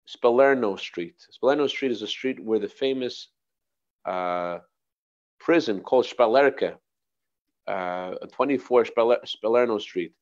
Spalerno 0.09 0.79
Street. 0.79 1.15
Spalerno 1.33 1.69
Street 1.69 1.93
is 1.93 2.03
a 2.03 2.07
street 2.07 2.43
where 2.43 2.59
the 2.59 2.69
famous 2.69 3.29
uh, 4.05 4.59
prison 5.39 5.81
called 5.81 6.07
Shpalerka, 6.07 6.77
uh, 7.67 8.15
24 8.33 8.85
Spalerno 8.85 9.81
Street, 9.81 10.13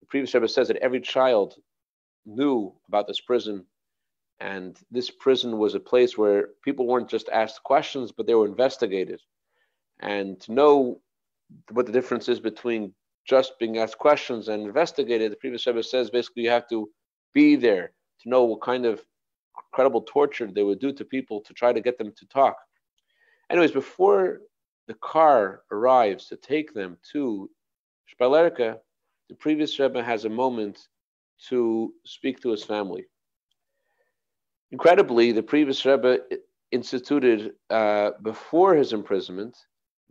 The 0.00 0.06
previous 0.06 0.34
Rebbe 0.34 0.48
says 0.48 0.68
that 0.68 0.76
every 0.78 1.00
child 1.00 1.54
knew 2.26 2.74
about 2.88 3.06
this 3.06 3.20
prison, 3.20 3.64
and 4.40 4.78
this 4.90 5.10
prison 5.10 5.58
was 5.58 5.74
a 5.74 5.80
place 5.80 6.16
where 6.16 6.48
people 6.62 6.86
weren't 6.86 7.08
just 7.08 7.28
asked 7.30 7.62
questions, 7.64 8.12
but 8.12 8.26
they 8.26 8.34
were 8.34 8.46
investigated. 8.46 9.20
And 10.00 10.40
to 10.42 10.52
know 10.52 11.00
what 11.70 11.86
the 11.86 11.92
difference 11.92 12.28
is 12.28 12.40
between 12.40 12.92
just 13.26 13.58
being 13.58 13.78
asked 13.78 13.98
questions 13.98 14.48
and 14.48 14.62
investigated, 14.62 15.30
the 15.30 15.36
previous 15.36 15.66
Rebbe 15.66 15.82
says 15.82 16.10
basically 16.10 16.44
you 16.44 16.50
have 16.50 16.68
to 16.68 16.88
be 17.34 17.56
there 17.56 17.92
to 18.22 18.28
know 18.28 18.44
what 18.44 18.62
kind 18.62 18.86
of 18.86 19.02
incredible 19.72 20.02
torture 20.02 20.46
they 20.46 20.62
would 20.62 20.78
do 20.78 20.92
to 20.92 21.04
people 21.04 21.40
to 21.42 21.52
try 21.52 21.72
to 21.72 21.80
get 21.80 21.98
them 21.98 22.12
to 22.16 22.26
talk. 22.26 22.56
Anyways, 23.50 23.72
before 23.72 24.40
the 24.86 24.94
car 24.94 25.62
arrives 25.70 26.26
to 26.28 26.36
take 26.36 26.72
them 26.72 26.96
to 27.12 27.50
Shpalerka, 28.08 28.78
the 29.28 29.34
previous 29.34 29.78
Rebbe 29.78 30.02
has 30.02 30.24
a 30.24 30.30
moment 30.30 30.88
to 31.48 31.92
speak 32.04 32.40
to 32.40 32.50
his 32.50 32.64
family. 32.64 33.04
Incredibly, 34.70 35.32
the 35.32 35.42
previous 35.42 35.84
Rebbe 35.84 36.18
instituted 36.72 37.52
uh, 37.70 38.10
before 38.22 38.74
his 38.74 38.92
imprisonment 38.92 39.56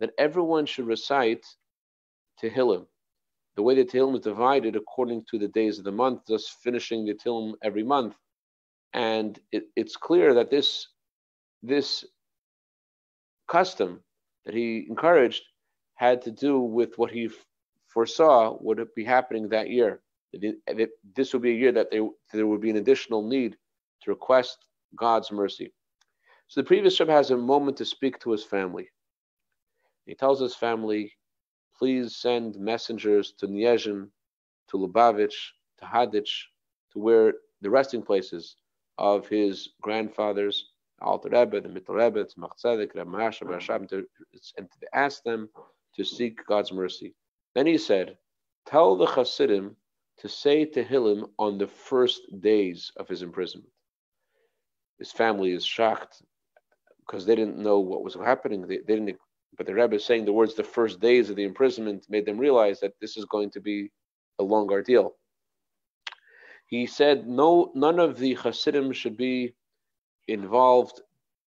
that 0.00 0.10
everyone 0.18 0.66
should 0.66 0.86
recite 0.86 1.44
Tehillim. 2.42 2.86
The 3.56 3.62
way 3.62 3.74
the 3.74 3.84
Tehillim 3.84 4.14
is 4.14 4.20
divided 4.20 4.76
according 4.76 5.24
to 5.30 5.38
the 5.38 5.48
days 5.48 5.78
of 5.78 5.84
the 5.84 5.92
month, 5.92 6.22
thus 6.28 6.48
finishing 6.62 7.04
the 7.04 7.14
Tehillim 7.14 7.54
every 7.62 7.82
month. 7.82 8.14
And 8.92 9.38
it, 9.52 9.64
it's 9.76 9.96
clear 9.96 10.34
that 10.34 10.50
this, 10.50 10.88
this 11.62 12.04
custom 13.48 14.00
that 14.44 14.54
he 14.54 14.86
encouraged 14.88 15.42
had 15.96 16.22
to 16.22 16.30
do 16.30 16.60
with 16.60 16.96
what 16.96 17.10
he 17.10 17.28
foresaw 17.88 18.56
would 18.60 18.86
be 18.94 19.04
happening 19.04 19.48
that 19.48 19.70
year. 19.70 20.00
That 20.32 20.90
this 21.16 21.32
would 21.32 21.42
be 21.42 21.50
a 21.50 21.54
year 21.54 21.72
that 21.72 21.90
there, 21.90 22.06
there 22.32 22.46
would 22.46 22.60
be 22.60 22.70
an 22.70 22.76
additional 22.76 23.26
need 23.26 23.56
to 24.02 24.10
request 24.10 24.58
God's 24.94 25.32
mercy. 25.32 25.72
So 26.46 26.60
the 26.60 26.66
previous 26.66 26.98
Rebbe 27.00 27.12
has 27.12 27.30
a 27.30 27.36
moment 27.36 27.76
to 27.78 27.84
speak 27.84 28.20
to 28.20 28.30
his 28.30 28.44
family. 28.44 28.88
He 30.08 30.14
tells 30.14 30.40
his 30.40 30.54
family, 30.54 31.12
please 31.78 32.16
send 32.16 32.56
messengers 32.58 33.32
to 33.34 33.46
Niezhin, 33.46 34.08
to 34.68 34.78
Lubavitch, 34.78 35.52
to 35.80 35.84
Hadich, 35.84 36.46
to 36.92 36.98
where 36.98 37.34
the 37.60 37.68
resting 37.68 38.02
places 38.02 38.56
of 38.96 39.28
his 39.28 39.68
grandfathers, 39.82 40.70
Alter 41.02 41.28
Rebbe, 41.28 41.60
the 41.60 41.68
Mittel 41.68 41.94
Rebbe, 41.94 42.24
Tzemach 42.24 42.56
Tzedek, 42.58 42.94
Rebbe 42.94 43.04
Maharash, 43.04 43.70
and 44.56 44.70
to 44.70 44.88
ask 44.94 45.22
them 45.24 45.50
to 45.94 46.04
seek 46.04 46.44
God's 46.46 46.72
mercy. 46.72 47.14
Then 47.54 47.66
he 47.66 47.76
said, 47.76 48.16
Tell 48.64 48.96
the 48.96 49.06
Hasidim 49.06 49.76
to 50.20 50.28
say 50.28 50.64
to 50.64 50.84
Tehillim 50.84 51.28
on 51.38 51.58
the 51.58 51.68
first 51.68 52.22
days 52.40 52.90
of 52.96 53.08
his 53.08 53.20
imprisonment. 53.20 53.72
His 54.98 55.12
family 55.12 55.52
is 55.52 55.66
shocked 55.66 56.22
because 57.00 57.26
they 57.26 57.36
didn't 57.36 57.58
know 57.58 57.78
what 57.80 58.02
was 58.02 58.14
happening. 58.14 58.62
They, 58.62 58.78
they 58.78 58.94
didn't 58.94 59.18
but 59.58 59.66
the 59.66 59.74
Rebbe 59.74 59.96
is 59.96 60.04
saying 60.04 60.24
the 60.24 60.32
words 60.32 60.54
the 60.54 60.62
first 60.62 61.00
days 61.00 61.28
of 61.28 61.36
the 61.36 61.44
imprisonment 61.44 62.06
made 62.08 62.24
them 62.24 62.38
realize 62.38 62.78
that 62.80 62.94
this 63.00 63.16
is 63.16 63.24
going 63.24 63.50
to 63.50 63.60
be 63.60 63.90
a 64.38 64.44
long 64.44 64.70
ordeal. 64.70 65.16
He 66.68 66.86
said 66.86 67.26
no, 67.26 67.72
none 67.74 67.98
of 67.98 68.18
the 68.18 68.34
Hasidim 68.34 68.92
should 68.92 69.16
be 69.16 69.54
involved 70.28 71.00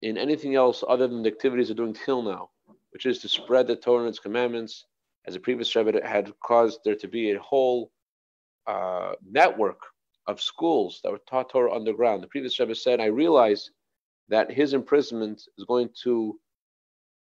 in 0.02 0.17
anything 0.17 0.55
else 0.55 0.85
other 0.88 1.09
than 1.09 1.23
the 1.23 1.31
activities 1.31 1.69
they're 1.69 1.76
doing 1.76 1.93
till 1.93 2.23
now, 2.23 2.50
which 2.93 3.05
is 3.05 3.19
to 3.21 3.28
spread 3.28 3.67
the 3.67 3.75
Torah 3.75 4.00
and 4.00 4.09
its 4.09 4.21
commandments. 4.21 4.87
As 5.26 5.35
the 5.35 5.40
previous 5.40 5.75
Rebbe 5.75 6.07
had 6.07 6.33
caused 6.40 6.81
there 6.85 6.95
to 6.95 7.09
be 7.09 7.33
a 7.33 7.40
whole 7.40 7.90
uh, 8.67 9.12
network 9.28 9.81
of 10.26 10.40
schools 10.40 11.00
that 11.02 11.11
were 11.11 11.21
taught 11.28 11.50
Torah 11.50 11.75
underground. 11.75 12.23
The 12.23 12.28
previous 12.28 12.59
Rebbe 12.61 12.75
said, 12.75 13.00
I 13.00 13.07
realize 13.07 13.71
that 14.28 14.52
his 14.52 14.73
imprisonment 14.73 15.43
is 15.59 15.64
going 15.64 15.88
to 16.05 16.38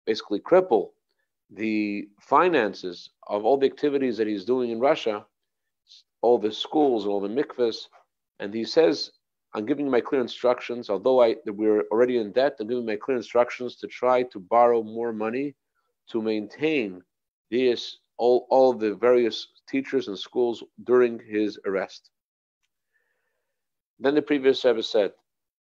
basically 0.08 0.40
cripple 0.40 0.84
the 1.50 2.08
finances 2.20 3.10
of 3.26 3.44
all 3.44 3.58
the 3.58 3.66
activities 3.66 4.16
that 4.16 4.26
he's 4.26 4.46
doing 4.52 4.70
in 4.70 4.80
Russia, 4.80 5.16
all 6.22 6.38
the 6.38 6.52
schools 6.52 7.06
all 7.06 7.20
the 7.20 7.36
mikvahs. 7.40 7.78
And 8.40 8.52
he 8.54 8.64
says, 8.64 9.10
I'm 9.54 9.66
giving 9.66 9.90
my 9.90 10.00
clear 10.00 10.22
instructions, 10.22 10.88
although 10.88 11.22
I 11.22 11.36
we're 11.46 11.84
already 11.92 12.16
in 12.18 12.32
debt, 12.32 12.56
I'm 12.58 12.68
giving 12.68 12.86
my 12.86 12.96
clear 12.96 13.18
instructions 13.18 13.76
to 13.76 13.86
try 13.86 14.22
to 14.32 14.38
borrow 14.40 14.82
more 14.82 15.12
money 15.12 15.54
to 16.10 16.22
maintain 16.22 17.02
this 17.50 17.98
all, 18.16 18.46
all 18.50 18.72
the 18.72 18.94
various 18.94 19.48
teachers 19.68 20.08
and 20.08 20.18
schools 20.18 20.62
during 20.84 21.20
his 21.34 21.58
arrest. 21.66 22.10
Then 23.98 24.14
the 24.14 24.22
previous 24.30 24.64
Rebbe 24.64 24.82
said, 24.82 25.12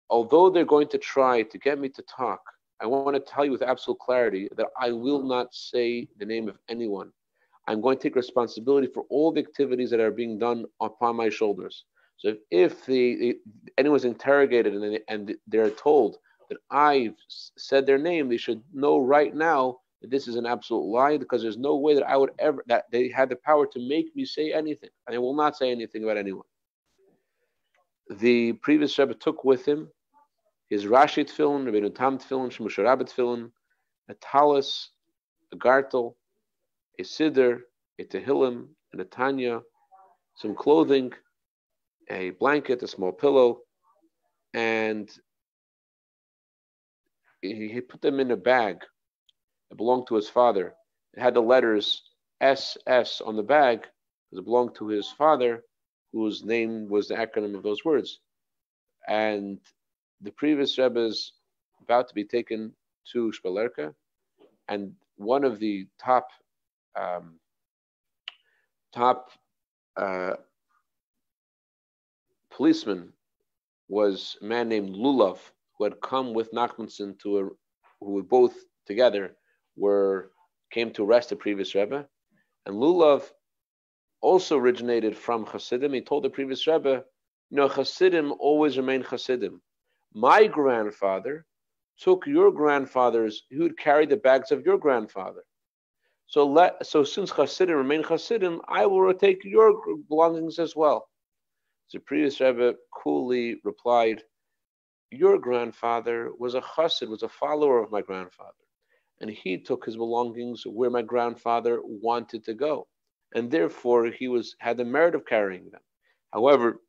although 0.09 0.49
they're 0.49 0.73
going 0.75 0.89
to 0.89 0.99
try 0.99 1.43
to 1.43 1.57
get 1.57 1.79
me 1.79 1.89
to 1.89 2.03
talk, 2.03 2.41
I 2.81 2.87
want 2.87 3.15
to 3.15 3.31
tell 3.31 3.45
you 3.45 3.51
with 3.51 3.61
absolute 3.61 3.99
clarity 3.99 4.49
that 4.55 4.67
I 4.79 4.91
will 4.91 5.21
not 5.21 5.53
say 5.53 6.07
the 6.17 6.25
name 6.25 6.47
of 6.47 6.57
anyone. 6.69 7.11
I'm 7.67 7.81
going 7.81 7.97
to 7.97 8.03
take 8.03 8.15
responsibility 8.15 8.87
for 8.87 9.03
all 9.09 9.31
the 9.31 9.41
activities 9.41 9.89
that 9.91 9.99
are 9.99 10.11
being 10.11 10.39
done 10.39 10.65
upon 10.81 11.15
my 11.15 11.29
shoulders. 11.29 11.85
So 12.17 12.29
if, 12.29 12.37
if 12.51 12.85
the, 12.85 13.35
anyone's 13.77 14.05
interrogated 14.05 14.73
and, 14.73 14.95
they, 14.95 14.99
and 15.07 15.35
they're 15.47 15.69
told 15.69 16.17
that 16.49 16.57
I've 16.71 17.15
said 17.57 17.85
their 17.85 17.97
name, 17.97 18.27
they 18.29 18.37
should 18.37 18.61
know 18.73 18.97
right 18.99 19.35
now 19.35 19.77
that 20.01 20.09
this 20.09 20.27
is 20.27 20.35
an 20.35 20.45
absolute 20.45 20.85
lie 20.85 21.17
because 21.17 21.41
there's 21.41 21.57
no 21.57 21.75
way 21.75 21.93
that 21.95 22.09
I 22.09 22.17
would 22.17 22.31
ever, 22.39 22.63
that 22.67 22.85
they 22.91 23.09
had 23.09 23.29
the 23.29 23.35
power 23.35 23.67
to 23.67 23.87
make 23.87 24.15
me 24.15 24.25
say 24.25 24.51
anything. 24.51 24.89
And 25.07 25.15
I 25.15 25.19
will 25.19 25.35
not 25.35 25.57
say 25.57 25.71
anything 25.71 26.03
about 26.03 26.17
anyone. 26.17 26.45
The 28.09 28.53
previous 28.53 28.97
Rebbe 28.97 29.13
took 29.13 29.43
with 29.43 29.65
him 29.65 29.89
his 30.69 30.85
Rashi 30.85 31.25
tefillin, 31.25 31.65
Rabbeinu 31.65 31.93
Tam 31.93 32.17
tefillin, 32.17 32.51
Shimusha 32.51 32.83
Rabbah 32.83 33.05
tefillin, 33.05 33.51
a 34.07 34.13
talis, 34.15 34.91
a 35.51 35.55
gartel, 35.55 36.15
a 36.99 37.03
siddur, 37.03 37.61
a 37.99 38.03
tehillim, 38.03 38.67
a 38.97 39.03
tanya, 39.03 39.61
some 40.35 40.55
clothing, 40.55 41.11
a 42.09 42.31
blanket, 42.31 42.83
a 42.83 42.87
small 42.87 43.11
pillow, 43.11 43.59
and 44.53 45.09
he, 47.41 47.69
he 47.71 47.81
put 47.81 48.01
them 48.01 48.19
in 48.19 48.31
a 48.31 48.37
bag 48.37 48.77
that 49.69 49.75
belonged 49.75 50.07
to 50.07 50.15
his 50.15 50.29
father. 50.29 50.73
It 51.13 51.21
had 51.21 51.33
the 51.33 51.41
letters 51.41 52.03
SS 52.41 53.21
on 53.21 53.35
the 53.35 53.43
bag 53.43 53.79
because 53.79 54.41
it 54.41 54.45
belonged 54.45 54.75
to 54.75 54.87
his 54.87 55.09
father, 55.09 55.63
whose 56.13 56.43
name 56.43 56.89
was 56.89 57.07
the 57.07 57.15
acronym 57.15 57.55
of 57.55 57.63
those 57.63 57.85
words. 57.85 58.19
And 59.07 59.59
the 60.21 60.31
previous 60.31 60.77
Rebbe 60.77 60.99
is 60.99 61.33
about 61.81 62.07
to 62.09 62.13
be 62.13 62.23
taken 62.23 62.73
to 63.13 63.31
Shpalerka, 63.31 63.93
and 64.67 64.93
one 65.17 65.43
of 65.43 65.59
the 65.59 65.87
top 66.01 66.27
um, 66.99 67.39
top 68.93 69.31
uh, 69.97 70.33
policemen 72.51 73.13
was 73.87 74.37
a 74.41 74.45
man 74.45 74.69
named 74.69 74.95
Lulav, 74.95 75.39
who 75.77 75.83
had 75.83 76.01
come 76.01 76.33
with 76.33 76.51
Nachmanson 76.51 77.17
to 77.19 77.39
a, 77.39 77.43
who 77.99 78.11
were 78.11 78.23
both 78.23 78.55
together 78.85 79.35
were 79.75 80.31
came 80.71 80.91
to 80.91 81.03
arrest 81.03 81.29
the 81.29 81.35
previous 81.35 81.73
Rebbe, 81.73 82.07
and 82.65 82.75
Lulav 82.75 83.23
also 84.21 84.57
originated 84.57 85.17
from 85.17 85.45
Hasidim. 85.45 85.93
He 85.93 86.01
told 86.01 86.23
the 86.23 86.29
previous 86.29 86.67
Rebbe, 86.67 87.03
know, 87.51 87.67
Hasidim 87.67 88.33
always 88.39 88.77
remain 88.77 89.01
Hasidim. 89.01 89.61
My 90.13 90.47
grandfather 90.47 91.45
took 91.99 92.25
your 92.25 92.51
grandfather's, 92.51 93.43
he 93.49 93.57
would 93.57 93.77
carry 93.77 94.05
the 94.05 94.17
bags 94.17 94.51
of 94.51 94.65
your 94.65 94.77
grandfather. 94.77 95.43
So 96.27 96.45
let 96.45 96.85
so 96.85 97.03
since 97.03 97.31
Hasidim 97.31 97.75
remain 97.75 98.03
Hasidim, 98.03 98.61
I 98.67 98.85
will 98.85 99.13
take 99.13 99.43
your 99.43 99.81
belongings 100.07 100.59
as 100.59 100.75
well. 100.75 101.09
The 101.91 101.99
previous 101.99 102.39
Rebbe 102.39 102.75
coolly 102.93 103.59
replied, 103.63 104.23
Your 105.11 105.39
grandfather 105.39 106.31
was 106.37 106.53
a 106.53 106.61
chassid, 106.61 107.09
was 107.09 107.23
a 107.23 107.29
follower 107.29 107.81
of 107.81 107.91
my 107.91 108.01
grandfather, 108.01 108.63
and 109.21 109.29
he 109.29 109.57
took 109.57 109.85
his 109.85 109.97
belongings 109.97 110.63
where 110.67 110.91
my 110.91 111.01
grandfather 111.01 111.81
wanted 111.83 112.43
to 112.45 112.53
go, 112.53 112.87
and 113.33 113.49
therefore 113.49 114.05
he 114.05 114.27
was 114.27 114.55
had 114.59 114.77
the 114.77 114.85
merit 114.85 115.15
of 115.15 115.25
carrying 115.25 115.69
them. 115.71 115.81
However, 116.31 116.79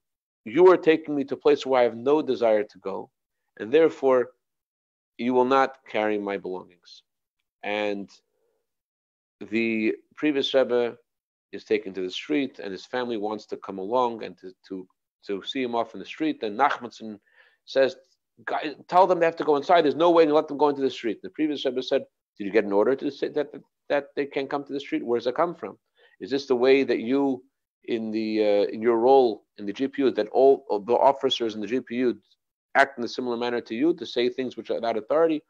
you 0.45 0.71
are 0.71 0.77
taking 0.77 1.15
me 1.15 1.25
to 1.25 1.35
a 1.35 1.39
place 1.39 1.67
where 1.67 1.81
I 1.81 1.85
have 1.85 1.97
no 1.97 2.23
desire 2.23 2.65
to 2.65 2.79
go, 2.79 3.11
and 3.59 3.73
therefore 3.73 4.31
you 5.19 5.35
will 5.35 5.45
not 5.45 5.77
carry 5.89 6.19
my 6.19 6.37
belongings. 6.39 7.03
And 7.63 8.09
the 9.51 9.95
previous 10.17 10.53
Rebbe 10.55 10.97
is 11.53 11.65
taken 11.65 11.93
to 11.95 12.03
the 12.03 12.11
street, 12.11 12.59
and 12.59 12.73
his 12.73 12.87
family 12.87 13.17
wants 13.17 13.47
to 13.47 13.57
come 13.59 13.79
along 13.79 14.25
and 14.25 14.37
to, 14.39 14.53
to, 14.69 14.87
to 15.27 15.43
see 15.45 15.63
him 15.63 15.75
off 15.75 15.95
in 15.95 16.01
the 16.01 16.07
street. 16.07 16.43
And 16.43 16.59
Nachmanson 16.59 17.19
says, 17.65 17.97
Tell 18.89 19.07
them 19.07 19.19
they 19.19 19.27
have 19.27 19.37
to 19.37 19.45
go 19.45 19.57
inside. 19.57 19.83
There's 19.83 19.95
no 19.95 20.11
way 20.11 20.25
to 20.25 20.33
let 20.33 20.49
them 20.49 20.57
go 20.57 20.71
into 20.71 20.81
the 20.81 20.91
street. 20.91 21.21
The 21.23 21.29
previous 21.31 21.67
Rebbe 21.67 21.83
said, 21.83 22.05
Did 22.39 22.45
you 22.45 22.51
get 22.51 22.65
an 22.65 22.73
order 22.73 22.97
to 22.97 23.11
say 23.11 23.29
that, 23.29 23.53
that, 23.53 23.63
that 23.91 24.07
they 24.17 24.25
can't 24.25 24.49
come 24.49 24.65
to 24.65 24.73
the 24.73 24.81
street? 24.81 25.05
Where 25.05 25.19
does 25.19 25.27
it 25.27 25.35
come 25.35 25.55
from? 25.55 25.79
Is 26.21 26.31
this 26.31 26.47
the 26.47 26.57
way 26.57 26.83
that 26.85 27.01
you 27.01 27.43
in 27.91 28.13
the 28.13 28.41
uh, 28.41 28.65
in 28.73 28.81
your 28.81 28.99
role 28.99 29.45
in 29.59 29.67
the 29.67 29.73
GPU 29.73 30.15
that 30.15 30.29
all 30.29 30.65
of 30.71 30.87
the 30.87 30.95
officers 30.95 31.57
in 31.57 31.61
the 31.61 31.67
GPU 31.67 32.17
act 32.77 32.97
in 32.97 33.05
a 33.05 33.09
similar 33.09 33.37
manner 33.37 33.61
to 33.61 33.75
you 33.75 33.93
to 33.95 34.07
say 34.07 34.29
things 34.29 34.57
which 34.57 34.71
are 34.71 34.77
without 34.77 34.97
authority. 34.97 35.43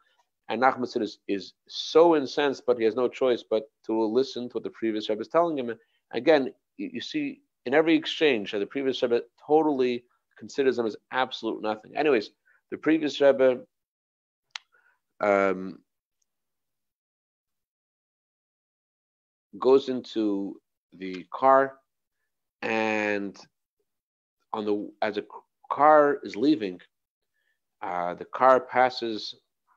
And 0.48 0.60
Nachman 0.60 1.00
is, 1.00 1.18
is 1.28 1.52
so 1.68 2.16
incensed, 2.16 2.64
but 2.66 2.78
he 2.78 2.84
has 2.84 2.96
no 2.96 3.08
choice 3.08 3.44
but 3.48 3.64
to 3.86 4.04
listen 4.04 4.48
to 4.48 4.54
what 4.54 4.64
the 4.64 4.70
previous 4.70 5.08
Rebbe 5.08 5.20
is 5.20 5.28
telling 5.28 5.56
him. 5.56 5.68
And 5.68 5.78
again, 6.12 6.52
you, 6.78 6.90
you 6.94 7.00
see 7.00 7.42
in 7.66 7.74
every 7.74 7.94
exchange 7.94 8.50
that 8.50 8.58
the 8.58 8.66
previous 8.66 9.00
Rebbe 9.02 9.20
totally 9.46 10.04
considers 10.38 10.76
them 10.76 10.86
as 10.86 10.96
absolute 11.12 11.62
nothing. 11.62 11.94
Anyways, 11.94 12.30
the 12.70 12.78
previous 12.78 13.20
Rebbe 13.20 13.60
um, 15.20 15.78
goes 19.58 19.90
into 19.90 20.58
the 20.94 21.26
car 21.32 21.74
and 22.62 23.36
on 24.52 24.64
the 24.64 24.90
as 25.02 25.16
a 25.16 25.24
car 25.70 26.18
is 26.22 26.36
leaving, 26.36 26.80
uh, 27.82 28.14
the 28.14 28.24
car 28.24 28.60
passes 28.60 29.34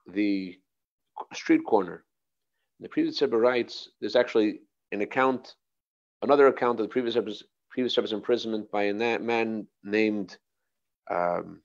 the 0.07 0.57
street 1.33 1.63
corner. 1.65 2.03
The 2.79 2.89
previous 2.89 3.21
Rebbe 3.21 3.37
writes 3.37 3.89
there's 4.01 4.15
actually 4.15 4.59
an 4.91 5.01
account, 5.01 5.55
another 6.21 6.47
account 6.47 6.79
of 6.79 6.85
the 6.85 6.91
previous 6.91 7.15
Rebbe's, 7.15 7.43
previous 7.69 7.95
Rebbe's 7.97 8.13
imprisonment 8.13 8.69
by 8.71 8.83
a 8.83 8.93
man 8.93 9.67
named 9.83 10.37
um, 11.09 11.61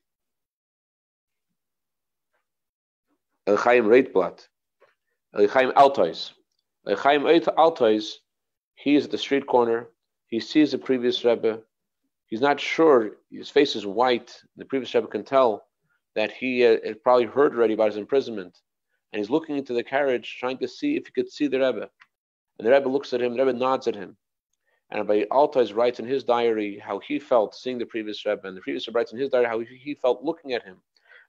Elchaim 3.49 3.87
Reitblatt, 3.87 4.47
Elchaim 5.35 5.73
Altois. 5.75 6.33
Elchaim 6.87 7.49
Altois, 7.57 8.19
he 8.75 8.95
is 8.95 9.07
at 9.07 9.11
the 9.11 9.19
street 9.19 9.47
corner. 9.47 9.89
He 10.29 10.41
sees 10.41 10.73
the 10.73 10.79
previous 10.79 11.25
Rebbe. 11.25 11.61
He's 12.27 12.41
not 12.41 12.61
sure. 12.61 13.17
His 13.31 13.51
face 13.51 13.75
is 13.75 13.87
white. 13.87 14.41
The 14.57 14.65
previous 14.65 14.95
Rebbe 14.95 15.09
can 15.09 15.25
tell 15.25 15.65
that 16.15 16.31
he 16.31 16.65
uh, 16.65 16.77
had 16.85 17.03
probably 17.03 17.25
heard 17.25 17.55
already 17.55 17.75
about 17.75 17.89
his 17.89 17.97
imprisonment. 17.97 18.59
And 19.13 19.21
he's 19.21 19.31
looking 19.31 19.57
into 19.57 19.73
the 19.73 19.83
carriage, 19.83 20.37
trying 20.39 20.59
to 20.59 20.69
see 20.69 20.97
if 20.97 21.07
he 21.07 21.13
could 21.13 21.31
see 21.31 21.47
the 21.47 21.59
Rebbe. 21.59 21.89
And 22.59 22.67
the 22.67 22.71
Rebbe 22.71 22.89
looks 22.89 23.13
at 23.13 23.23
him, 23.23 23.35
the 23.35 23.45
Rebbe 23.45 23.59
nods 23.59 23.89
at 23.89 23.95
him. 23.95 24.17
And 24.91 25.01
Rabbi 25.01 25.25
Altais 25.31 25.75
writes 25.75 25.99
in 25.99 26.07
his 26.07 26.25
diary 26.25 26.79
how 26.79 26.99
he 26.99 27.19
felt 27.19 27.55
seeing 27.55 27.79
the 27.79 27.87
previous 27.87 28.25
Rebbe, 28.25 28.47
and 28.47 28.57
the 28.57 28.61
previous 28.61 28.87
Rebbe 28.89 28.99
writes 28.99 29.13
in 29.13 29.19
his 29.19 29.31
diary 29.31 29.47
how 29.47 29.61
he 29.61 29.95
felt 29.95 30.25
looking 30.25 30.53
at 30.55 30.65
him. 30.65 30.77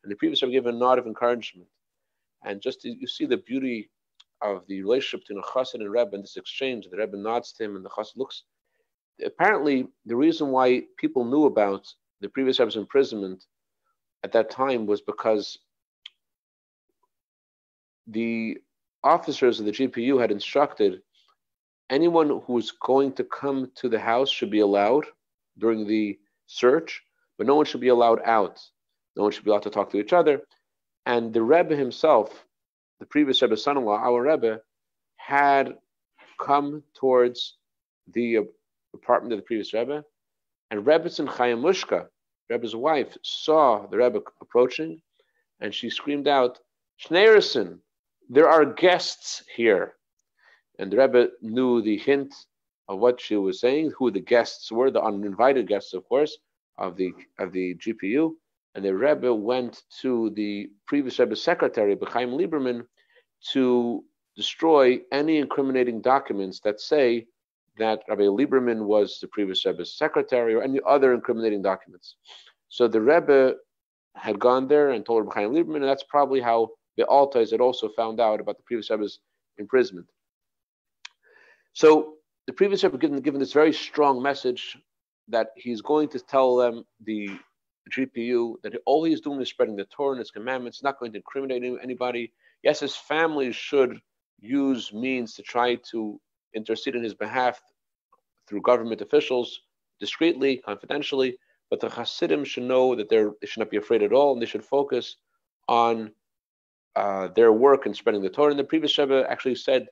And 0.04 0.12
the 0.12 0.16
previous 0.16 0.42
Rebbe 0.42 0.54
gave 0.54 0.66
a 0.66 0.72
nod 0.72 0.98
of 0.98 1.08
encouragement. 1.08 1.68
And 2.44 2.62
just 2.62 2.82
to, 2.82 2.90
you 2.90 3.08
see 3.08 3.26
the 3.26 3.38
beauty 3.38 3.90
of 4.42 4.66
the 4.68 4.82
relationship 4.82 5.22
between 5.22 5.40
a 5.40 5.48
chassid 5.48 5.82
and 5.82 5.92
Rebbe 5.92 6.16
in 6.16 6.22
this 6.22 6.38
exchange. 6.38 6.88
The 6.90 6.98
Rebbe 6.98 7.18
nods 7.18 7.52
to 7.54 7.64
him, 7.64 7.76
and 7.76 7.84
the 7.84 7.90
chassid 7.90 8.18
looks. 8.18 8.44
Apparently, 9.24 9.88
the 10.06 10.16
reason 10.16 10.50
why 10.50 10.84
people 10.98 11.26
knew 11.26 11.46
about 11.46 11.94
the 12.22 12.30
previous 12.30 12.60
Rebbe's 12.60 12.76
imprisonment 12.76 13.46
at 14.24 14.32
that 14.34 14.50
time 14.50 14.86
was 14.86 15.02
because 15.02 15.58
the 18.08 18.58
officers 19.04 19.60
of 19.60 19.66
the 19.66 19.72
GPU 19.72 20.20
had 20.20 20.32
instructed 20.32 21.02
anyone 21.90 22.42
who 22.46 22.54
was 22.54 22.72
going 22.72 23.14
to 23.14 23.24
come 23.24 23.72
to 23.76 23.90
the 23.90 24.00
house 24.00 24.30
should 24.30 24.50
be 24.50 24.60
allowed 24.60 25.06
during 25.58 25.88
the 25.88 26.20
search, 26.48 27.02
but 27.38 27.48
no 27.48 27.56
one 27.56 27.66
should 27.66 27.82
be 27.82 27.88
allowed 27.90 28.22
out. 28.26 28.60
No 29.16 29.24
one 29.24 29.32
should 29.32 29.44
be 29.44 29.50
allowed 29.50 29.64
to 29.64 29.70
talk 29.70 29.90
to 29.92 30.00
each 30.00 30.14
other. 30.14 30.42
And 31.06 31.34
the 31.34 31.42
Rebbe 31.42 31.76
himself, 31.76 32.46
the 33.00 33.06
previous 33.06 33.42
Rebbe's 33.42 33.64
son-in-law, 33.64 33.98
our 33.98 34.22
Rebbe, 34.22 34.62
had 35.18 35.78
come 36.40 36.84
towards 36.94 37.58
the 38.14 38.48
apartment 38.94 39.34
of 39.34 39.40
the 39.40 39.44
previous 39.44 39.74
Rebbe, 39.74 40.04
and 40.72 40.86
Rebbetzin 40.86 41.28
Chayamushka, 41.28 42.08
Rebbe's 42.50 42.76
wife, 42.76 43.18
saw 43.24 43.88
the 43.88 43.98
Rebbe 43.98 44.22
approaching, 44.42 45.02
and 45.60 45.74
she 45.74 45.90
screamed 45.90 46.28
out, 46.28 46.60
Schneerson, 47.04 47.80
there 48.30 48.50
are 48.50 48.66
guests 48.66 49.44
here. 49.56 49.96
And 50.78 50.92
the 50.92 50.98
Rebbe 50.98 51.30
knew 51.42 51.82
the 51.82 51.98
hint 51.98 52.34
of 52.88 53.00
what 53.00 53.20
she 53.20 53.36
was 53.36 53.60
saying, 53.60 53.92
who 53.98 54.12
the 54.12 54.20
guests 54.20 54.72
were, 54.72 54.92
the 54.92 55.02
uninvited 55.02 55.68
guests, 55.68 55.94
of 55.94 56.08
course, 56.08 56.38
of 56.78 56.96
the 56.96 57.12
of 57.38 57.52
the 57.52 57.76
GPU. 57.76 58.32
And 58.76 58.86
the 58.86 58.96
Rebbe 58.96 59.34
went 59.34 59.84
to 60.02 60.30
the 60.32 60.70
previous 60.88 61.20
Rebbe's 61.20 61.44
secretary, 61.44 61.98
Chaim 62.08 62.30
Lieberman, 62.30 62.86
to 63.52 64.04
destroy 64.36 65.00
any 65.12 65.38
incriminating 65.38 66.02
documents 66.02 66.60
that 66.62 66.80
say 66.80 67.26
that 67.80 68.04
Rabbi 68.08 68.24
Lieberman 68.24 68.86
was 68.86 69.20
the 69.20 69.28
previous 69.28 69.66
Rebbe's 69.66 69.98
secretary 69.98 70.54
or 70.54 70.62
any 70.62 70.80
other 70.88 71.14
incriminating 71.14 71.62
documents. 71.62 72.16
So 72.70 72.88
the 72.88 73.02
Rebbe 73.02 73.56
had 74.16 74.40
gone 74.40 74.68
there 74.68 74.92
and 74.92 75.06
told 75.06 75.26
Rabbi 75.26 75.46
Lieberman, 75.46 75.78
and 75.78 75.86
that's 75.86 76.04
probably 76.04 76.40
how 76.40 76.70
the 76.98 77.06
Altais 77.06 77.52
had 77.52 77.62
also 77.62 77.90
found 77.96 78.20
out 78.20 78.40
about 78.40 78.58
the 78.58 78.64
previous 78.64 78.90
Rebbe's 78.90 79.20
imprisonment. 79.58 80.08
So 81.74 82.16
the 82.48 82.54
previous 82.54 82.84
Rebbe 82.84 82.98
given, 82.98 83.22
given 83.22 83.40
this 83.40 83.54
very 83.54 83.74
strong 83.74 84.22
message 84.22 84.78
that 85.30 85.50
he's 85.56 85.82
going 85.82 86.10
to 86.10 86.20
tell 86.20 86.56
them 86.56 86.84
the 87.06 87.30
GPU 87.90 88.56
that 88.64 88.74
all 88.86 89.04
he's 89.04 89.22
doing 89.22 89.42
is 89.42 89.50
spreading 89.50 89.76
the 89.76 89.86
Torah 89.86 90.14
and 90.14 90.22
its 90.22 90.32
commandments, 90.32 90.84
not 90.84 91.00
going 91.00 91.12
to 91.14 91.18
incriminate 91.18 91.64
anybody. 91.82 92.34
Yes, 92.64 92.82
his 92.82 92.96
family 92.96 93.52
should 93.52 94.00
use 94.40 94.92
means 94.94 95.34
to 95.36 95.44
try 95.44 95.76
to 95.92 96.20
intercede 96.54 96.96
on 96.96 97.04
his 97.04 97.14
behalf 97.14 97.62
through 98.48 98.62
government 98.62 99.02
officials 99.02 99.62
discreetly, 100.00 100.58
confidentially, 100.58 101.38
but 101.70 101.80
the 101.80 101.90
Hasidim 101.90 102.44
should 102.44 102.64
know 102.64 102.96
that 102.96 103.10
they 103.10 103.26
should 103.46 103.60
not 103.60 103.70
be 103.70 103.78
afraid 103.78 104.02
at 104.02 104.14
all 104.14 104.34
and 104.34 104.42
they 104.42 104.48
should 104.48 104.64
focus 104.64 105.18
on 105.68 106.12
uh, 106.96 107.28
their 107.30 107.54
work 107.54 107.86
in 107.86 107.94
spreading 107.94 108.22
the 108.22 108.30
Torah. 108.30 108.52
And 108.52 108.60
the 108.60 108.64
previous 108.64 108.98
Rebbe 108.98 109.26
actually 109.30 109.56
said 109.56 109.88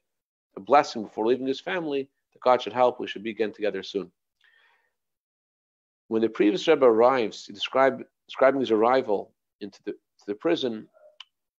a 0.56 0.60
blessing 0.60 1.04
before 1.04 1.28
leaving 1.28 1.48
his 1.48 1.62
family 1.62 2.10
that 2.34 2.42
God 2.42 2.62
should 2.62 2.74
help, 2.74 3.00
we 3.00 3.08
should 3.08 3.24
be 3.24 3.30
again 3.30 3.54
together 3.54 3.84
soon. 3.84 4.12
When 6.08 6.22
the 6.22 6.30
previous 6.30 6.68
Rebbe 6.68 6.86
arrives, 6.86 7.46
describing 7.46 8.60
his 8.60 8.72
arrival 8.72 9.34
into 9.62 9.80
the, 9.86 9.94
the 10.26 10.36
prison, 10.36 10.88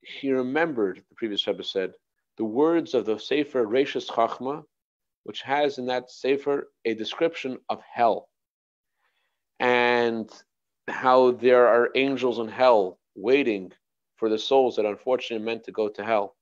he 0.02 0.32
remembered, 0.32 1.02
the 1.08 1.14
previous 1.14 1.46
Rebbe 1.46 1.62
said, 1.62 1.92
the 2.38 2.44
words 2.44 2.94
of 2.94 3.04
the 3.04 3.18
Sefer 3.18 3.66
Reishis 3.66 4.08
Chachma, 4.08 4.64
which 5.28 5.42
has 5.42 5.76
in 5.76 5.84
that 5.84 6.10
Sefer 6.10 6.70
a 6.86 6.94
description 6.94 7.58
of 7.68 7.82
hell 7.82 8.30
and 9.60 10.30
how 10.88 11.32
there 11.32 11.66
are 11.66 11.90
angels 11.94 12.38
in 12.38 12.48
hell 12.48 12.98
waiting 13.14 13.70
for 14.16 14.30
the 14.30 14.38
souls 14.38 14.76
that 14.76 14.86
unfortunately 14.86 15.44
meant 15.44 15.64
to 15.64 15.70
go 15.70 15.86
to 15.86 16.02
hell. 16.02 16.34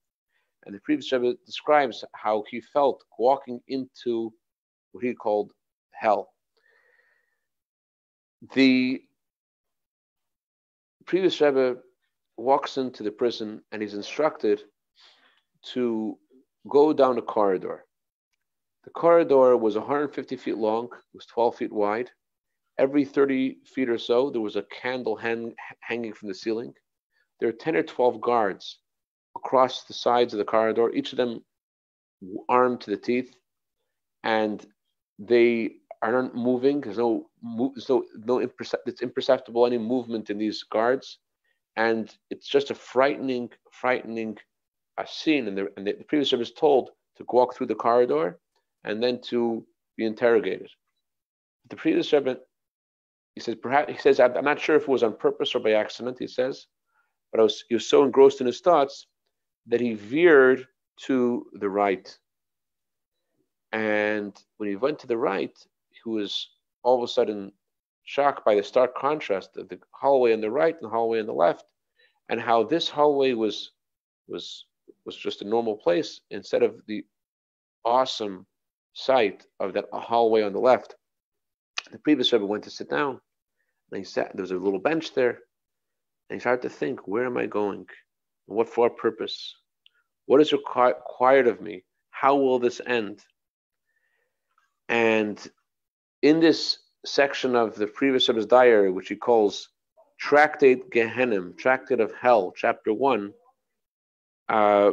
And 0.64 0.72
the 0.72 0.78
previous 0.78 1.10
Rebbe 1.10 1.34
describes 1.44 2.04
how 2.14 2.44
he 2.48 2.60
felt 2.60 3.02
walking 3.18 3.58
into 3.66 4.32
what 4.92 5.02
he 5.02 5.14
called 5.14 5.50
hell. 5.90 6.28
The 8.54 9.02
previous 11.06 11.40
Rebbe 11.40 11.78
walks 12.36 12.76
into 12.76 13.02
the 13.02 13.10
prison 13.10 13.62
and 13.72 13.82
he's 13.82 13.94
instructed 13.94 14.62
to 15.72 16.16
go 16.68 16.92
down 16.92 17.18
a 17.18 17.22
corridor. 17.22 17.85
The 18.86 18.92
corridor 18.92 19.56
was 19.56 19.76
150 19.76 20.36
feet 20.36 20.56
long, 20.56 20.84
it 20.84 21.12
was 21.12 21.26
12 21.26 21.56
feet 21.56 21.72
wide. 21.72 22.08
Every 22.78 23.04
30 23.04 23.58
feet 23.64 23.88
or 23.88 23.98
so, 23.98 24.30
there 24.30 24.40
was 24.40 24.54
a 24.54 24.62
candle 24.62 25.16
hang, 25.16 25.56
hanging 25.80 26.12
from 26.12 26.28
the 26.28 26.34
ceiling. 26.34 26.72
There 27.40 27.48
are 27.48 27.52
10 27.52 27.74
or 27.74 27.82
12 27.82 28.20
guards 28.20 28.78
across 29.34 29.84
the 29.84 29.92
sides 29.92 30.32
of 30.32 30.38
the 30.38 30.44
corridor, 30.44 30.92
each 30.92 31.12
of 31.12 31.16
them 31.16 31.44
armed 32.48 32.80
to 32.82 32.90
the 32.90 32.96
teeth, 32.96 33.34
and 34.22 34.64
they 35.18 35.78
are 36.00 36.22
not 36.22 36.36
moving. 36.36 36.80
There's 36.80 36.98
no, 36.98 37.28
there's 37.42 37.88
no, 37.88 38.04
no 38.14 38.38
impercep- 38.38 38.86
it's 38.86 39.02
imperceptible 39.02 39.66
any 39.66 39.78
movement 39.78 40.30
in 40.30 40.38
these 40.38 40.62
guards, 40.62 41.18
and 41.74 42.14
it's 42.30 42.46
just 42.46 42.70
a 42.70 42.74
frightening, 42.74 43.50
frightening 43.72 44.38
uh, 44.96 45.04
scene. 45.06 45.48
And 45.48 45.58
the, 45.58 45.72
and 45.76 45.84
the 45.84 45.94
previous 46.06 46.30
service 46.30 46.52
told 46.52 46.90
to 47.16 47.24
walk 47.28 47.56
through 47.56 47.66
the 47.66 47.74
corridor 47.74 48.38
and 48.86 49.02
then 49.02 49.20
to 49.20 49.66
be 49.96 50.06
interrogated. 50.06 50.70
The 51.68 51.76
previous 51.76 52.12
Rebbe, 52.12 52.38
he 53.34 53.40
says, 53.40 53.56
perhaps 53.56 53.92
he 53.92 53.98
says, 53.98 54.20
I'm 54.20 54.44
not 54.44 54.60
sure 54.60 54.76
if 54.76 54.82
it 54.82 54.88
was 54.88 55.02
on 55.02 55.16
purpose 55.16 55.54
or 55.54 55.60
by 55.60 55.72
accident. 55.72 56.16
He 56.18 56.28
says, 56.28 56.66
but 57.32 57.42
was, 57.42 57.64
he 57.68 57.74
was 57.74 57.88
so 57.88 58.04
engrossed 58.04 58.40
in 58.40 58.46
his 58.46 58.60
thoughts 58.60 59.08
that 59.66 59.80
he 59.80 59.94
veered 59.94 60.66
to 61.02 61.46
the 61.54 61.68
right. 61.68 62.16
And 63.72 64.34
when 64.56 64.70
he 64.70 64.76
went 64.76 65.00
to 65.00 65.06
the 65.06 65.18
right, 65.18 65.56
he 65.90 66.08
was 66.08 66.48
all 66.82 66.96
of 66.96 67.02
a 67.02 67.12
sudden 67.12 67.52
shocked 68.04 68.44
by 68.44 68.54
the 68.54 68.62
stark 68.62 68.96
contrast 68.96 69.56
of 69.56 69.68
the 69.68 69.78
hallway 69.90 70.32
on 70.32 70.40
the 70.40 70.50
right 70.50 70.74
and 70.74 70.84
the 70.84 70.88
hallway 70.88 71.18
on 71.18 71.26
the 71.26 71.32
left, 71.32 71.64
and 72.28 72.40
how 72.40 72.62
this 72.62 72.88
hallway 72.88 73.32
was 73.32 73.72
was 74.28 74.66
was 75.04 75.16
just 75.16 75.42
a 75.42 75.48
normal 75.48 75.76
place 75.76 76.20
instead 76.30 76.62
of 76.62 76.80
the 76.86 77.04
awesome 77.84 78.46
sight 78.96 79.46
of 79.60 79.74
that 79.74 79.84
hallway 79.92 80.42
on 80.42 80.54
the 80.54 80.58
left. 80.58 80.96
The 81.92 81.98
previous 81.98 82.32
Rebbe 82.32 82.46
went 82.46 82.64
to 82.64 82.70
sit 82.70 82.88
down, 82.88 83.20
and 83.90 83.98
he 83.98 84.04
sat. 84.04 84.32
There 84.34 84.42
was 84.42 84.50
a 84.50 84.56
little 84.56 84.80
bench 84.80 85.12
there, 85.12 85.38
and 86.28 86.36
he 86.36 86.40
started 86.40 86.62
to 86.62 86.70
think, 86.70 87.06
"Where 87.06 87.26
am 87.26 87.36
I 87.36 87.46
going? 87.46 87.86
What 88.46 88.70
for 88.70 88.88
purpose? 88.88 89.54
What 90.24 90.40
is 90.40 90.52
required 90.52 91.46
of 91.46 91.60
me? 91.60 91.84
How 92.10 92.36
will 92.36 92.58
this 92.58 92.80
end?" 92.86 93.22
And 94.88 95.38
in 96.22 96.40
this 96.40 96.78
section 97.04 97.54
of 97.54 97.74
the 97.76 97.86
previous 97.86 98.28
Rebbe's 98.28 98.46
diary, 98.46 98.90
which 98.90 99.08
he 99.08 99.16
calls 99.16 99.68
Tractate 100.18 100.90
Gehenim, 100.90 101.56
Tractate 101.58 102.00
of 102.00 102.14
Hell, 102.14 102.54
chapter 102.56 102.94
one, 102.94 103.34
uh, 104.48 104.92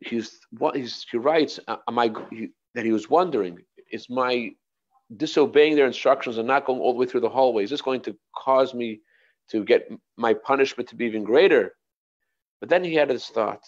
he's 0.00 0.38
what 0.50 0.76
he's, 0.76 1.04
he 1.10 1.18
writes 1.18 1.58
uh, 1.68 1.76
am 1.88 1.98
I 1.98 2.12
he, 2.30 2.50
that 2.74 2.84
he 2.84 2.92
was 2.92 3.10
wondering 3.10 3.58
is 3.90 4.08
my 4.08 4.50
disobeying 5.16 5.74
their 5.74 5.86
instructions 5.86 6.38
and 6.38 6.46
not 6.46 6.66
going 6.66 6.80
all 6.80 6.92
the 6.92 6.98
way 6.98 7.06
through 7.06 7.20
the 7.20 7.28
hallway 7.28 7.64
is 7.64 7.70
this 7.70 7.82
going 7.82 8.02
to 8.02 8.16
cause 8.36 8.74
me 8.74 9.00
to 9.50 9.64
get 9.64 9.90
my 10.16 10.34
punishment 10.34 10.88
to 10.90 10.96
be 10.96 11.06
even 11.06 11.24
greater? 11.24 11.74
But 12.60 12.68
then 12.68 12.84
he 12.84 12.94
had 12.94 13.08
this 13.08 13.28
thought. 13.28 13.64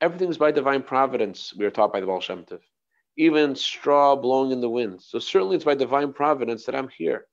Everything's 0.00 0.38
by 0.38 0.52
divine 0.52 0.82
providence 0.82 1.52
we 1.56 1.64
are 1.64 1.70
taught 1.70 1.92
by 1.92 2.00
the 2.00 2.06
Baal 2.06 2.20
Shem 2.20 2.44
Tov. 2.44 2.60
even 3.16 3.56
straw 3.56 4.14
blowing 4.14 4.52
in 4.52 4.60
the 4.60 4.70
wind. 4.70 5.02
So 5.02 5.18
certainly 5.18 5.56
it's 5.56 5.64
by 5.64 5.74
divine 5.74 6.12
providence 6.12 6.64
that 6.66 6.76
I'm 6.76 6.88
here. 6.88 7.26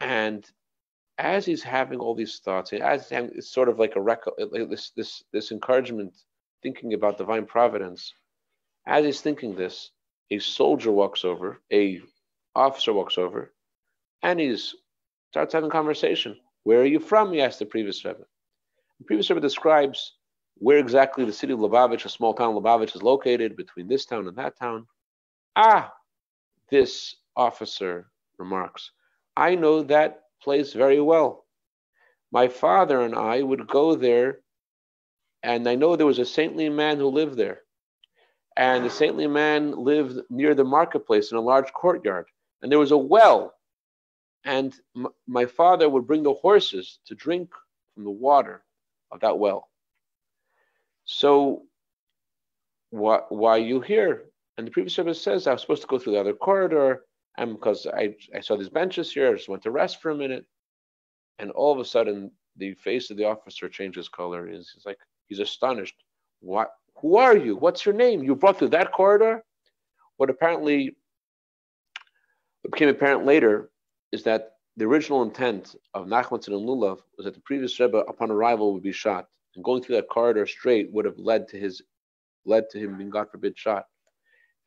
And 0.00 0.44
as 1.18 1.44
he's 1.44 1.62
having 1.62 1.98
all 1.98 2.14
these 2.14 2.38
thoughts, 2.38 2.72
as 2.72 3.08
having, 3.08 3.30
it's 3.34 3.50
sort 3.50 3.68
of 3.68 3.78
like 3.78 3.96
a 3.96 4.00
record, 4.00 4.34
this 4.70 4.90
this 4.96 5.22
this 5.32 5.52
encouragement, 5.52 6.14
thinking 6.62 6.94
about 6.94 7.18
divine 7.18 7.46
providence. 7.46 8.12
As 8.86 9.04
he's 9.04 9.20
thinking 9.20 9.54
this, 9.54 9.90
a 10.30 10.38
soldier 10.38 10.90
walks 10.90 11.24
over, 11.24 11.60
a 11.72 12.00
officer 12.54 12.92
walks 12.92 13.18
over, 13.18 13.52
and 14.22 14.40
he 14.40 14.56
starts 15.30 15.52
having 15.52 15.70
conversation. 15.70 16.36
Where 16.64 16.80
are 16.80 16.86
you 16.86 17.00
from? 17.00 17.32
He 17.32 17.40
asked 17.40 17.58
the 17.58 17.66
previous 17.66 18.04
Rebbe. 18.04 18.24
The 18.98 19.04
previous 19.04 19.28
Rebbe 19.30 19.40
describes 19.40 20.14
where 20.56 20.78
exactly 20.78 21.24
the 21.24 21.32
city 21.32 21.52
of 21.52 21.58
Lubavitch, 21.58 22.04
a 22.04 22.08
small 22.08 22.34
town 22.34 22.54
Lubavitch, 22.54 22.94
is 22.94 23.02
located 23.02 23.56
between 23.56 23.88
this 23.88 24.06
town 24.06 24.28
and 24.28 24.36
that 24.36 24.56
town. 24.58 24.86
Ah, 25.56 25.92
this 26.70 27.16
officer 27.36 28.10
remarks, 28.38 28.92
I 29.36 29.54
know 29.54 29.82
that 29.84 30.22
place 30.42 30.72
very 30.72 31.00
well. 31.00 31.44
My 32.32 32.48
father 32.48 33.02
and 33.02 33.14
I 33.14 33.42
would 33.42 33.68
go 33.68 33.94
there, 33.94 34.40
and 35.42 35.68
I 35.68 35.74
know 35.74 35.96
there 35.96 36.06
was 36.06 36.18
a 36.18 36.26
saintly 36.26 36.68
man 36.68 36.98
who 36.98 37.08
lived 37.08 37.36
there. 37.36 37.60
And 38.56 38.84
the 38.84 38.90
saintly 38.90 39.26
man 39.26 39.72
lived 39.72 40.20
near 40.30 40.54
the 40.54 40.64
marketplace 40.64 41.30
in 41.32 41.38
a 41.38 41.42
large 41.42 41.72
courtyard. 41.72 42.26
And 42.62 42.70
there 42.70 42.78
was 42.78 42.92
a 42.92 42.96
well. 42.98 43.54
And 44.44 44.74
m- 44.96 45.08
my 45.26 45.46
father 45.46 45.88
would 45.88 46.06
bring 46.06 46.22
the 46.22 46.34
horses 46.34 46.98
to 47.06 47.14
drink 47.14 47.50
from 47.94 48.04
the 48.04 48.10
water 48.10 48.64
of 49.10 49.20
that 49.20 49.38
well. 49.38 49.68
So, 51.04 51.62
why, 52.90 53.20
why 53.28 53.52
are 53.52 53.58
you 53.58 53.80
here? 53.80 54.24
And 54.58 54.66
the 54.66 54.70
previous 54.70 54.94
service 54.94 55.20
says, 55.20 55.46
I 55.46 55.52
was 55.52 55.62
supposed 55.62 55.82
to 55.82 55.88
go 55.88 55.98
through 55.98 56.14
the 56.14 56.20
other 56.20 56.34
corridor 56.34 57.04
Um, 57.38 57.48
and 57.48 57.52
because 57.58 57.86
I, 57.86 58.14
I 58.34 58.40
saw 58.40 58.56
these 58.56 58.68
benches 58.68 59.12
here, 59.12 59.30
I 59.30 59.34
just 59.34 59.48
went 59.48 59.62
to 59.62 59.70
rest 59.70 60.00
for 60.00 60.10
a 60.10 60.16
minute. 60.16 60.44
And 61.38 61.50
all 61.50 61.72
of 61.72 61.78
a 61.78 61.84
sudden, 61.84 62.30
the 62.56 62.74
face 62.74 63.10
of 63.10 63.16
the 63.16 63.24
officer 63.24 63.68
changes 63.68 64.08
color. 64.08 64.46
He's, 64.46 64.70
he's 64.74 64.86
like, 64.86 64.98
he's 65.28 65.38
astonished. 65.38 65.94
What? 66.40 66.70
Who 67.00 67.16
are 67.16 67.36
you? 67.36 67.56
What's 67.56 67.86
your 67.86 67.94
name? 67.94 68.22
You 68.22 68.34
brought 68.34 68.58
through 68.58 68.68
that 68.68 68.92
corridor? 68.92 69.42
What 70.18 70.30
apparently 70.30 70.94
what 72.62 72.72
became 72.72 72.88
apparent 72.88 73.24
later 73.24 73.70
is 74.12 74.22
that 74.24 74.52
the 74.76 74.84
original 74.84 75.22
intent 75.22 75.74
of 75.94 76.06
Nachmanson 76.06 76.48
and 76.48 76.66
Lulav 76.68 77.00
was 77.16 77.24
that 77.24 77.34
the 77.34 77.40
previous 77.40 77.78
Rebbe, 77.78 77.98
upon 77.98 78.30
arrival, 78.30 78.72
would 78.72 78.82
be 78.82 78.92
shot. 78.92 79.26
And 79.54 79.64
going 79.64 79.82
through 79.82 79.96
that 79.96 80.08
corridor 80.08 80.46
straight 80.46 80.92
would 80.92 81.04
have 81.04 81.18
led 81.18 81.48
to 81.48 81.58
his 81.58 81.82
led 82.44 82.70
to 82.70 82.78
him 82.78 82.96
being, 82.96 83.10
God 83.10 83.30
forbid, 83.30 83.56
shot. 83.58 83.86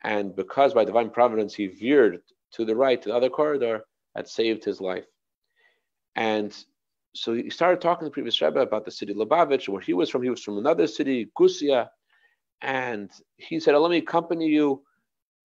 And 0.03 0.35
because 0.35 0.73
by 0.73 0.85
divine 0.85 1.09
providence 1.09 1.53
he 1.53 1.67
veered 1.67 2.21
to 2.55 2.65
the 2.65 2.75
right, 2.75 3.01
to 3.01 3.09
the 3.09 3.15
other 3.15 3.29
corridor, 3.29 3.81
had 4.15 4.27
saved 4.27 4.63
his 4.63 4.79
life. 4.79 5.05
And 6.15 6.55
so 7.13 7.33
he 7.33 7.49
started 7.49 7.81
talking 7.81 8.05
to 8.05 8.05
the 8.05 8.13
previous 8.13 8.41
Rebbe 8.41 8.59
about 8.59 8.85
the 8.85 8.91
city 8.91 9.13
Lubavitch, 9.13 9.67
where 9.69 9.81
he 9.81 9.93
was 9.93 10.09
from. 10.09 10.23
He 10.23 10.29
was 10.29 10.43
from 10.43 10.57
another 10.57 10.87
city, 10.87 11.29
Gusia. 11.35 11.89
And 12.61 13.11
he 13.37 13.59
said, 13.59 13.75
oh, 13.75 13.81
Let 13.81 13.91
me 13.91 13.97
accompany 13.97 14.47
you. 14.47 14.83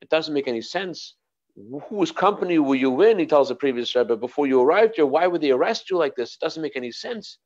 It 0.01 0.09
doesn't 0.09 0.35
make 0.35 0.49
any 0.49 0.62
sense. 0.62 1.16
Whose 1.88 2.12
company 2.12 2.59
were 2.59 2.77
you 2.77 3.03
in? 3.03 3.18
He 3.18 3.27
tells 3.27 3.49
the 3.49 3.55
previous 3.55 3.94
Rebbe, 3.94 4.16
before 4.16 4.46
you 4.46 4.61
arrived 4.62 4.94
here, 4.96 5.07
why 5.07 5.27
would 5.27 5.40
they 5.40 5.51
arrest 5.51 5.90
you 5.90 5.99
like 5.99 6.14
this? 6.14 6.35
It 6.35 6.44
doesn't 6.44 6.62
make 6.62 6.77
any 6.77 6.92
sense. 6.92 7.38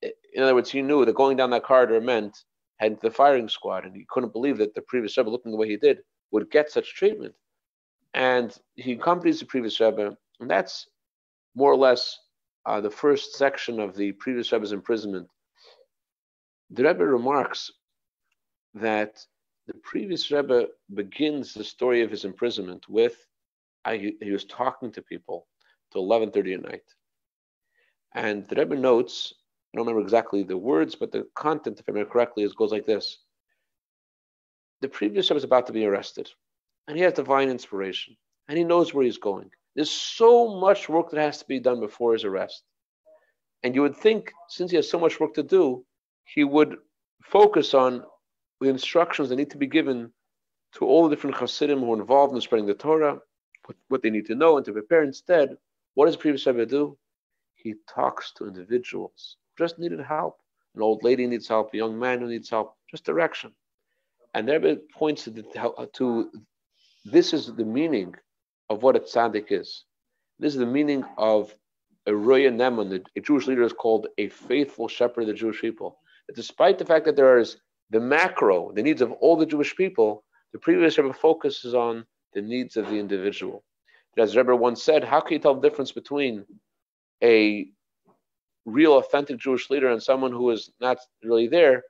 In 0.00 0.42
other 0.42 0.54
words, 0.54 0.70
he 0.70 0.80
knew 0.80 1.04
that 1.04 1.14
going 1.16 1.36
down 1.36 1.50
that 1.50 1.64
corridor 1.64 2.00
meant 2.00 2.38
heading 2.76 2.96
to 2.98 3.08
the 3.08 3.14
firing 3.14 3.48
squad, 3.48 3.84
and 3.84 3.94
he 3.94 4.06
couldn't 4.08 4.32
believe 4.32 4.58
that 4.58 4.74
the 4.74 4.82
previous 4.82 5.18
Rebbe, 5.18 5.28
looking 5.28 5.50
the 5.50 5.58
way 5.58 5.68
he 5.68 5.76
did, 5.76 5.98
would 6.30 6.50
get 6.50 6.70
such 6.70 6.94
treatment 6.94 7.34
and 8.14 8.56
he 8.76 8.92
accompanies 8.92 9.40
the 9.40 9.46
previous 9.46 9.80
Rebbe, 9.80 10.16
and 10.40 10.50
that's 10.50 10.88
more 11.54 11.72
or 11.72 11.76
less 11.76 12.18
uh, 12.66 12.80
the 12.80 12.90
first 12.90 13.34
section 13.34 13.80
of 13.80 13.96
the 13.96 14.12
previous 14.12 14.52
Rebbe's 14.52 14.72
imprisonment. 14.72 15.28
The 16.70 16.84
Rebbe 16.84 17.04
remarks 17.04 17.70
that 18.74 19.18
the 19.66 19.74
previous 19.74 20.30
Rebbe 20.30 20.66
begins 20.94 21.54
the 21.54 21.64
story 21.64 22.02
of 22.02 22.10
his 22.10 22.24
imprisonment 22.24 22.88
with 22.88 23.16
I, 23.84 24.14
he 24.20 24.30
was 24.30 24.44
talking 24.44 24.92
to 24.92 25.02
people 25.02 25.46
till 25.92 26.02
11:30 26.02 26.54
at 26.54 26.62
night, 26.62 26.84
and 28.14 28.46
the 28.48 28.56
Rebbe 28.56 28.76
notes. 28.76 29.34
I 29.72 29.76
don't 29.76 29.86
remember 29.86 30.02
exactly 30.02 30.42
the 30.42 30.56
words, 30.56 30.94
but 30.94 31.12
the 31.12 31.28
content, 31.34 31.78
if 31.78 31.84
I 31.86 31.92
remember 31.92 32.10
correctly, 32.10 32.42
is 32.42 32.54
goes 32.54 32.72
like 32.72 32.86
this: 32.86 33.18
The 34.80 34.88
previous 34.88 35.30
Rebbe 35.30 35.38
is 35.38 35.44
about 35.44 35.66
to 35.68 35.72
be 35.72 35.86
arrested 35.86 36.30
and 36.88 36.96
he 36.96 37.02
has 37.04 37.12
divine 37.12 37.50
inspiration 37.50 38.16
and 38.48 38.58
he 38.58 38.64
knows 38.64 38.92
where 38.92 39.04
he's 39.04 39.18
going. 39.18 39.50
There's 39.76 39.90
so 39.90 40.58
much 40.58 40.88
work 40.88 41.10
that 41.10 41.20
has 41.20 41.38
to 41.38 41.44
be 41.46 41.60
done 41.60 41.78
before 41.78 42.14
his 42.14 42.24
arrest. 42.24 42.64
And 43.62 43.74
you 43.74 43.82
would 43.82 43.96
think, 43.96 44.32
since 44.48 44.70
he 44.70 44.76
has 44.76 44.90
so 44.90 44.98
much 44.98 45.20
work 45.20 45.34
to 45.34 45.42
do, 45.42 45.84
he 46.24 46.44
would 46.44 46.78
focus 47.22 47.74
on 47.74 48.02
the 48.60 48.68
instructions 48.68 49.28
that 49.28 49.36
need 49.36 49.50
to 49.50 49.58
be 49.58 49.66
given 49.66 50.12
to 50.74 50.84
all 50.84 51.04
the 51.04 51.14
different 51.14 51.36
Hasidim 51.36 51.80
who 51.80 51.92
are 51.92 52.00
involved 52.00 52.34
in 52.34 52.40
spreading 52.40 52.66
the 52.66 52.74
Torah, 52.74 53.20
what 53.88 54.02
they 54.02 54.10
need 54.10 54.26
to 54.26 54.34
know 54.34 54.56
and 54.56 54.66
to 54.66 54.72
prepare. 54.72 55.02
Instead, 55.02 55.56
what 55.94 56.06
does 56.06 56.14
the 56.14 56.20
previous 56.20 56.46
Rebbe 56.46 56.66
do? 56.66 56.96
He 57.54 57.74
talks 57.88 58.32
to 58.36 58.46
individuals 58.46 59.36
who 59.56 59.64
just 59.64 59.78
needed 59.78 60.00
help. 60.00 60.38
An 60.74 60.82
old 60.82 61.02
lady 61.02 61.26
needs 61.26 61.48
help, 61.48 61.74
a 61.74 61.76
young 61.76 61.98
man 61.98 62.20
who 62.20 62.28
needs 62.28 62.48
help, 62.48 62.76
just 62.90 63.04
direction. 63.04 63.52
And 64.34 64.46
there 64.46 64.76
points 64.92 65.24
to, 65.24 65.30
the, 65.30 65.88
to 65.94 66.30
this 67.10 67.32
is 67.32 67.54
the 67.54 67.64
meaning 67.64 68.14
of 68.70 68.82
what 68.82 68.96
a 68.96 69.00
tzaddik 69.00 69.50
is. 69.50 69.84
This 70.38 70.52
is 70.52 70.58
the 70.58 70.66
meaning 70.66 71.04
of 71.16 71.54
a 72.06 72.12
ro'eh 72.12 72.50
ne'eman. 72.50 73.02
A 73.16 73.20
Jewish 73.20 73.46
leader 73.46 73.62
is 73.62 73.72
called 73.72 74.08
a 74.18 74.28
faithful 74.28 74.88
shepherd 74.88 75.22
of 75.22 75.26
the 75.28 75.34
Jewish 75.34 75.60
people. 75.60 75.98
That 76.26 76.36
despite 76.36 76.78
the 76.78 76.84
fact 76.84 77.04
that 77.06 77.16
there 77.16 77.38
is 77.38 77.58
the 77.90 78.00
macro, 78.00 78.72
the 78.72 78.82
needs 78.82 79.02
of 79.02 79.12
all 79.12 79.36
the 79.36 79.46
Jewish 79.46 79.74
people, 79.76 80.24
the 80.52 80.58
previous 80.58 80.98
Rebbe 80.98 81.12
focuses 81.12 81.74
on 81.74 82.04
the 82.34 82.42
needs 82.42 82.76
of 82.76 82.88
the 82.88 82.98
individual. 82.98 83.64
As 84.16 84.36
Rebbe 84.36 84.54
once 84.54 84.82
said, 84.82 85.04
how 85.04 85.20
can 85.20 85.34
you 85.34 85.38
tell 85.38 85.54
the 85.54 85.68
difference 85.68 85.92
between 85.92 86.44
a 87.22 87.68
real, 88.64 88.98
authentic 88.98 89.38
Jewish 89.38 89.70
leader 89.70 89.90
and 89.90 90.02
someone 90.02 90.32
who 90.32 90.50
is 90.50 90.70
not 90.80 90.98
really 91.22 91.48
there? 91.48 91.84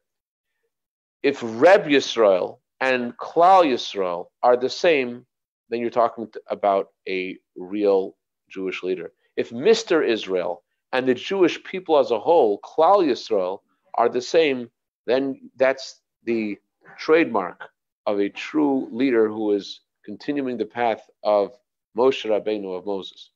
If 1.23 1.41
Reb 1.43 1.87
Yisrael 1.87 2.59
and 2.81 3.17
Klal 3.17 3.65
Yisrael 3.65 4.27
are 4.43 4.57
the 4.57 4.71
same, 4.71 5.27
then 5.69 5.81
you're 5.81 5.91
talking 5.91 6.29
about 6.49 6.89
a 7.09 7.37
real 7.57 8.17
Jewish 8.51 8.83
leader. 8.83 9.13
If 9.37 9.51
Mr. 9.51 10.07
Israel 10.07 10.63
and 10.93 11.07
the 11.07 11.15
Jewish 11.15 11.63
people 11.65 11.99
as 11.99 12.11
a 12.11 12.19
whole, 12.19 12.61
Klal 12.61 13.05
Yisrael, 13.07 13.61
are 13.95 14.09
the 14.09 14.23
same, 14.23 14.71
then 15.07 15.51
that's 15.57 16.01
the 16.25 16.57
trademark 16.99 17.69
of 18.07 18.21
a 18.21 18.29
true 18.29 18.89
leader 18.93 19.29
who 19.29 19.53
is 19.53 19.81
continuing 20.05 20.57
the 20.57 20.65
path 20.65 21.03
of 21.25 21.53
Moshe 21.97 22.25
Rabbeinu 22.25 22.77
of 22.77 22.87
Moses. 22.87 23.31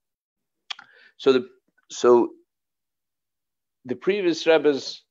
So 1.16 1.32
the 1.32 1.48
so 1.90 2.30
the 3.84 3.96
previous 3.96 4.46
Rebbe's 4.46 5.02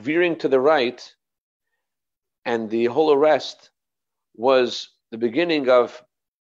veering 0.00 0.36
to 0.38 0.48
the 0.48 0.58
right 0.60 1.00
and 2.44 2.68
the 2.70 2.86
whole 2.86 3.12
arrest 3.12 3.70
was 4.34 4.90
the 5.10 5.18
beginning 5.18 5.68
of 5.68 6.02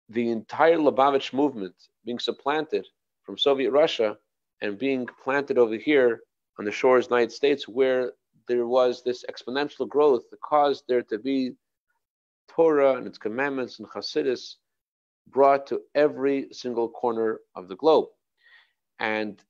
the 0.10 0.30
entire 0.30 0.78
Lubavitch 0.78 1.34
movement 1.34 1.76
being 2.06 2.20
supplanted 2.20 2.86
from 3.24 3.38
Soviet 3.38 3.72
Russia 3.72 4.18
and 4.62 4.78
being 4.78 5.08
planted 5.24 5.58
over 5.58 5.76
here 5.76 6.22
on 6.58 6.66
the 6.66 6.72
shores 6.72 7.06
of 7.06 7.10
the 7.10 7.16
United 7.16 7.34
States, 7.34 7.68
where 7.68 8.14
there 8.48 8.68
was 8.68 9.04
this 9.04 9.26
exponential 9.30 9.88
growth 9.88 10.24
that 10.30 10.40
caused 10.42 10.84
there 10.88 11.02
to 11.04 11.18
be 11.18 11.54
Torah 12.48 12.94
and 12.96 13.08
its 13.08 13.18
commandments 13.18 13.80
and 13.80 13.88
Hasidus 13.90 14.56
brought 15.28 15.68
to 15.68 15.82
every 15.96 16.48
single 16.52 16.88
corner 16.90 17.40
of 17.56 17.68
the 17.68 17.76
globe. 17.76 18.08
And 19.00 19.42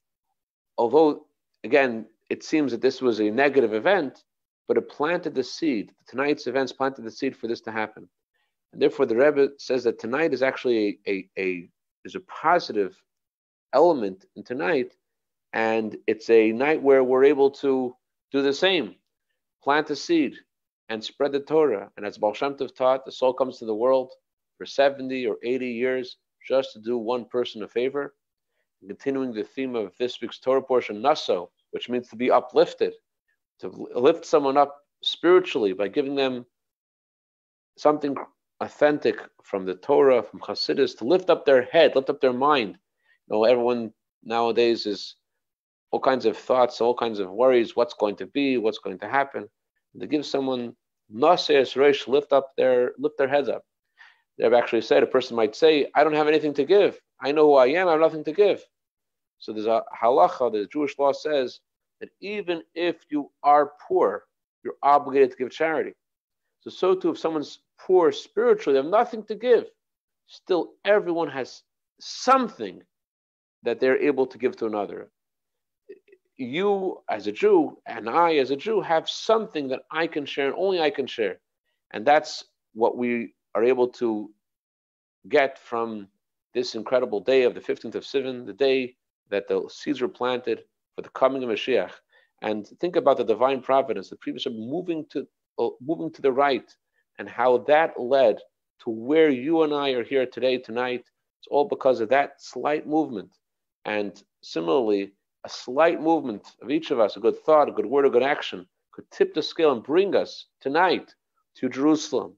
although, 0.77 1.27
again, 1.63 2.07
it 2.29 2.43
seems 2.43 2.71
that 2.71 2.81
this 2.81 3.01
was 3.01 3.19
a 3.19 3.29
negative 3.29 3.73
event, 3.73 4.23
but 4.67 4.77
it 4.77 4.89
planted 4.89 5.35
the 5.35 5.43
seed. 5.43 5.91
Tonight's 6.07 6.47
events 6.47 6.71
planted 6.71 7.03
the 7.03 7.11
seed 7.11 7.35
for 7.35 7.47
this 7.47 7.61
to 7.61 7.71
happen. 7.71 8.07
And 8.73 8.81
therefore, 8.81 9.05
the 9.05 9.15
Rebbe 9.15 9.49
says 9.57 9.83
that 9.83 9.99
tonight 9.99 10.33
is 10.33 10.41
actually 10.41 10.99
a, 11.07 11.11
a, 11.11 11.29
a 11.39 11.69
is 12.03 12.15
a 12.15 12.19
positive 12.21 12.95
element 13.73 14.25
in 14.35 14.43
tonight, 14.43 14.95
and 15.53 15.97
it's 16.07 16.29
a 16.29 16.51
night 16.51 16.81
where 16.81 17.03
we're 17.03 17.23
able 17.23 17.51
to 17.51 17.95
do 18.31 18.41
the 18.41 18.53
same, 18.53 18.95
plant 19.63 19.89
a 19.89 19.95
seed 19.95 20.35
and 20.89 21.03
spread 21.03 21.31
the 21.31 21.39
Torah. 21.39 21.89
And 21.97 22.05
as 22.05 22.17
Baal 22.17 22.33
Shem 22.33 22.55
Tov 22.55 22.75
taught, 22.75 23.05
the 23.05 23.11
soul 23.11 23.33
comes 23.33 23.57
to 23.59 23.65
the 23.65 23.73
world 23.73 24.11
for 24.57 24.65
70 24.65 25.25
or 25.25 25.37
80 25.43 25.67
years 25.67 26.17
just 26.47 26.73
to 26.73 26.79
do 26.79 26.97
one 26.97 27.25
person 27.25 27.63
a 27.63 27.67
favor. 27.67 28.13
And 28.81 28.89
continuing 28.89 29.33
the 29.33 29.43
theme 29.43 29.75
of 29.75 29.93
this 29.97 30.21
week's 30.21 30.39
Torah 30.39 30.61
portion, 30.61 31.01
Naso, 31.01 31.49
which 31.71 31.89
means 31.89 32.07
to 32.09 32.15
be 32.15 32.29
uplifted, 32.29 32.93
to 33.59 33.67
lift 33.95 34.25
someone 34.25 34.57
up 34.57 34.81
spiritually 35.03 35.73
by 35.73 35.87
giving 35.87 36.15
them 36.15 36.45
something 37.77 38.15
authentic 38.61 39.19
from 39.43 39.65
the 39.65 39.75
Torah, 39.75 40.23
from 40.23 40.39
Hasidus, 40.39 40.97
to 40.97 41.05
lift 41.05 41.29
up 41.29 41.45
their 41.45 41.63
head, 41.63 41.95
lift 41.95 42.09
up 42.09 42.21
their 42.21 42.33
mind. 42.33 42.77
You 43.27 43.35
know, 43.35 43.43
everyone 43.43 43.91
nowadays 44.23 44.85
is 44.85 45.15
all 45.91 45.99
kinds 45.99 46.25
of 46.25 46.37
thoughts, 46.37 46.81
all 46.81 46.95
kinds 46.95 47.19
of 47.19 47.31
worries, 47.31 47.75
what's 47.75 47.93
going 47.93 48.15
to 48.17 48.27
be, 48.27 48.57
what's 48.57 48.79
going 48.79 48.99
to 48.99 49.07
happen. 49.07 49.47
And 49.93 50.01
to 50.01 50.07
give 50.07 50.25
someone 50.25 50.75
Nasir 51.09 51.61
Reish 51.61 52.07
lift 52.07 52.33
up 52.33 52.51
their 52.57 52.93
lift 52.97 53.17
their 53.17 53.27
heads 53.27 53.49
up. 53.49 53.63
They've 54.37 54.53
actually 54.53 54.81
said 54.81 55.03
a 55.03 55.07
person 55.07 55.35
might 55.35 55.55
say, 55.55 55.89
I 55.95 56.03
don't 56.03 56.13
have 56.13 56.27
anything 56.27 56.53
to 56.55 56.65
give. 56.65 56.99
I 57.21 57.31
know 57.31 57.45
who 57.45 57.55
I 57.55 57.67
am, 57.67 57.87
I 57.87 57.91
have 57.91 58.01
nothing 58.01 58.23
to 58.25 58.33
give. 58.33 58.63
So 59.39 59.53
there's 59.53 59.67
a 59.67 59.83
halacha, 60.01 60.51
the 60.51 60.67
Jewish 60.71 60.97
law 60.97 61.11
says 61.11 61.59
that 61.99 62.09
even 62.21 62.61
if 62.73 62.97
you 63.09 63.31
are 63.43 63.71
poor, 63.87 64.23
you're 64.63 64.75
obligated 64.83 65.31
to 65.31 65.37
give 65.37 65.51
charity. 65.51 65.93
So, 66.61 66.69
so 66.69 66.95
too, 66.95 67.11
if 67.11 67.19
someone's 67.19 67.59
poor 67.79 68.11
spiritually, 68.11 68.77
they 68.77 68.83
have 68.83 68.91
nothing 68.91 69.23
to 69.25 69.35
give, 69.35 69.65
still 70.27 70.73
everyone 70.83 71.29
has 71.29 71.63
something 71.99 72.81
that 73.63 73.79
they're 73.79 73.97
able 73.97 74.25
to 74.27 74.37
give 74.37 74.55
to 74.57 74.65
another. 74.65 75.09
You, 76.37 77.01
as 77.09 77.27
a 77.27 77.31
Jew, 77.31 77.77
and 77.87 78.09
I, 78.09 78.35
as 78.35 78.51
a 78.51 78.55
Jew, 78.55 78.81
have 78.81 79.07
something 79.07 79.69
that 79.69 79.81
I 79.91 80.07
can 80.07 80.25
share 80.25 80.47
and 80.47 80.55
only 80.57 80.81
I 80.81 80.89
can 80.89 81.07
share. 81.07 81.39
And 81.91 82.05
that's 82.05 82.43
what 82.73 82.97
we 82.97 83.33
are 83.53 83.63
able 83.63 83.87
to 83.87 84.31
get 85.29 85.57
from 85.57 86.07
this 86.53 86.75
incredible 86.75 87.19
day 87.21 87.43
of 87.43 87.53
the 87.53 87.61
15th 87.61 87.95
of 87.95 88.03
Sivan, 88.03 88.45
the 88.45 88.53
day 88.53 88.95
that 89.29 89.47
the 89.47 89.67
seeds 89.69 90.01
were 90.01 90.07
planted 90.07 90.63
for 90.95 91.01
the 91.01 91.09
coming 91.09 91.43
of 91.43 91.49
Mashiach. 91.49 91.91
And 92.41 92.67
think 92.79 92.95
about 92.95 93.17
the 93.17 93.23
divine 93.23 93.61
providence, 93.61 94.09
the 94.09 94.17
previous 94.17 94.47
moving 94.49 95.05
to 95.11 95.27
uh, 95.57 95.69
moving 95.81 96.11
to 96.11 96.21
the 96.21 96.31
right, 96.31 96.69
and 97.17 97.29
how 97.29 97.59
that 97.59 97.99
led 97.99 98.39
to 98.83 98.89
where 98.89 99.29
you 99.29 99.63
and 99.63 99.73
I 99.73 99.91
are 99.91 100.03
here 100.03 100.25
today, 100.25 100.57
tonight. 100.57 101.05
It's 101.39 101.47
all 101.49 101.67
because 101.67 102.01
of 102.01 102.09
that 102.09 102.41
slight 102.41 102.85
movement. 102.85 103.31
And 103.85 104.21
similarly, 104.41 105.13
a 105.45 105.49
slight 105.49 106.01
movement 106.01 106.45
of 106.61 106.69
each 106.69 106.91
of 106.91 106.99
us, 106.99 107.15
a 107.15 107.21
good 107.21 107.39
thought, 107.45 107.69
a 107.69 107.71
good 107.71 107.85
word, 107.85 108.05
a 108.05 108.09
good 108.09 108.23
action, 108.23 108.67
could 108.91 109.09
tip 109.11 109.33
the 109.33 109.41
scale 109.41 109.71
and 109.71 109.83
bring 109.83 110.15
us 110.15 110.47
tonight 110.59 111.13
to 111.55 111.69
Jerusalem, 111.69 112.35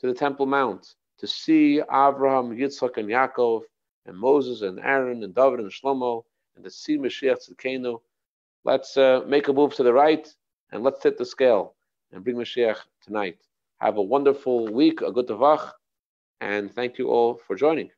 to 0.00 0.06
the 0.06 0.14
Temple 0.14 0.46
Mount, 0.46 0.94
to 1.18 1.26
see 1.26 1.80
Abraham, 1.80 2.56
Yitzchak, 2.56 2.96
and 2.96 3.08
Yaakov, 3.08 3.62
and 4.06 4.18
Moses, 4.18 4.62
and 4.62 4.80
Aaron, 4.80 5.22
and 5.22 5.34
David, 5.34 5.60
and 5.60 5.70
Shlomo, 5.70 6.24
and 6.54 6.64
to 6.64 6.70
see 6.70 6.98
Mashiach 6.98 7.38
Tzidkenu. 7.48 8.00
Let's 8.64 8.96
uh, 8.96 9.22
make 9.26 9.48
a 9.48 9.52
move 9.52 9.74
to 9.74 9.82
the 9.82 9.92
right, 9.92 10.26
and 10.72 10.82
let's 10.82 11.00
tip 11.02 11.16
the 11.16 11.24
scale 11.24 11.74
and 12.12 12.22
bring 12.22 12.36
Mashiach 12.36 12.78
tonight. 13.02 13.38
Have 13.78 13.96
a 13.96 14.02
wonderful 14.02 14.68
week, 14.68 15.00
a 15.00 15.10
good 15.10 15.26
tavach, 15.26 15.72
and 16.40 16.72
thank 16.72 16.98
you 16.98 17.08
all 17.08 17.40
for 17.46 17.56
joining. 17.56 17.90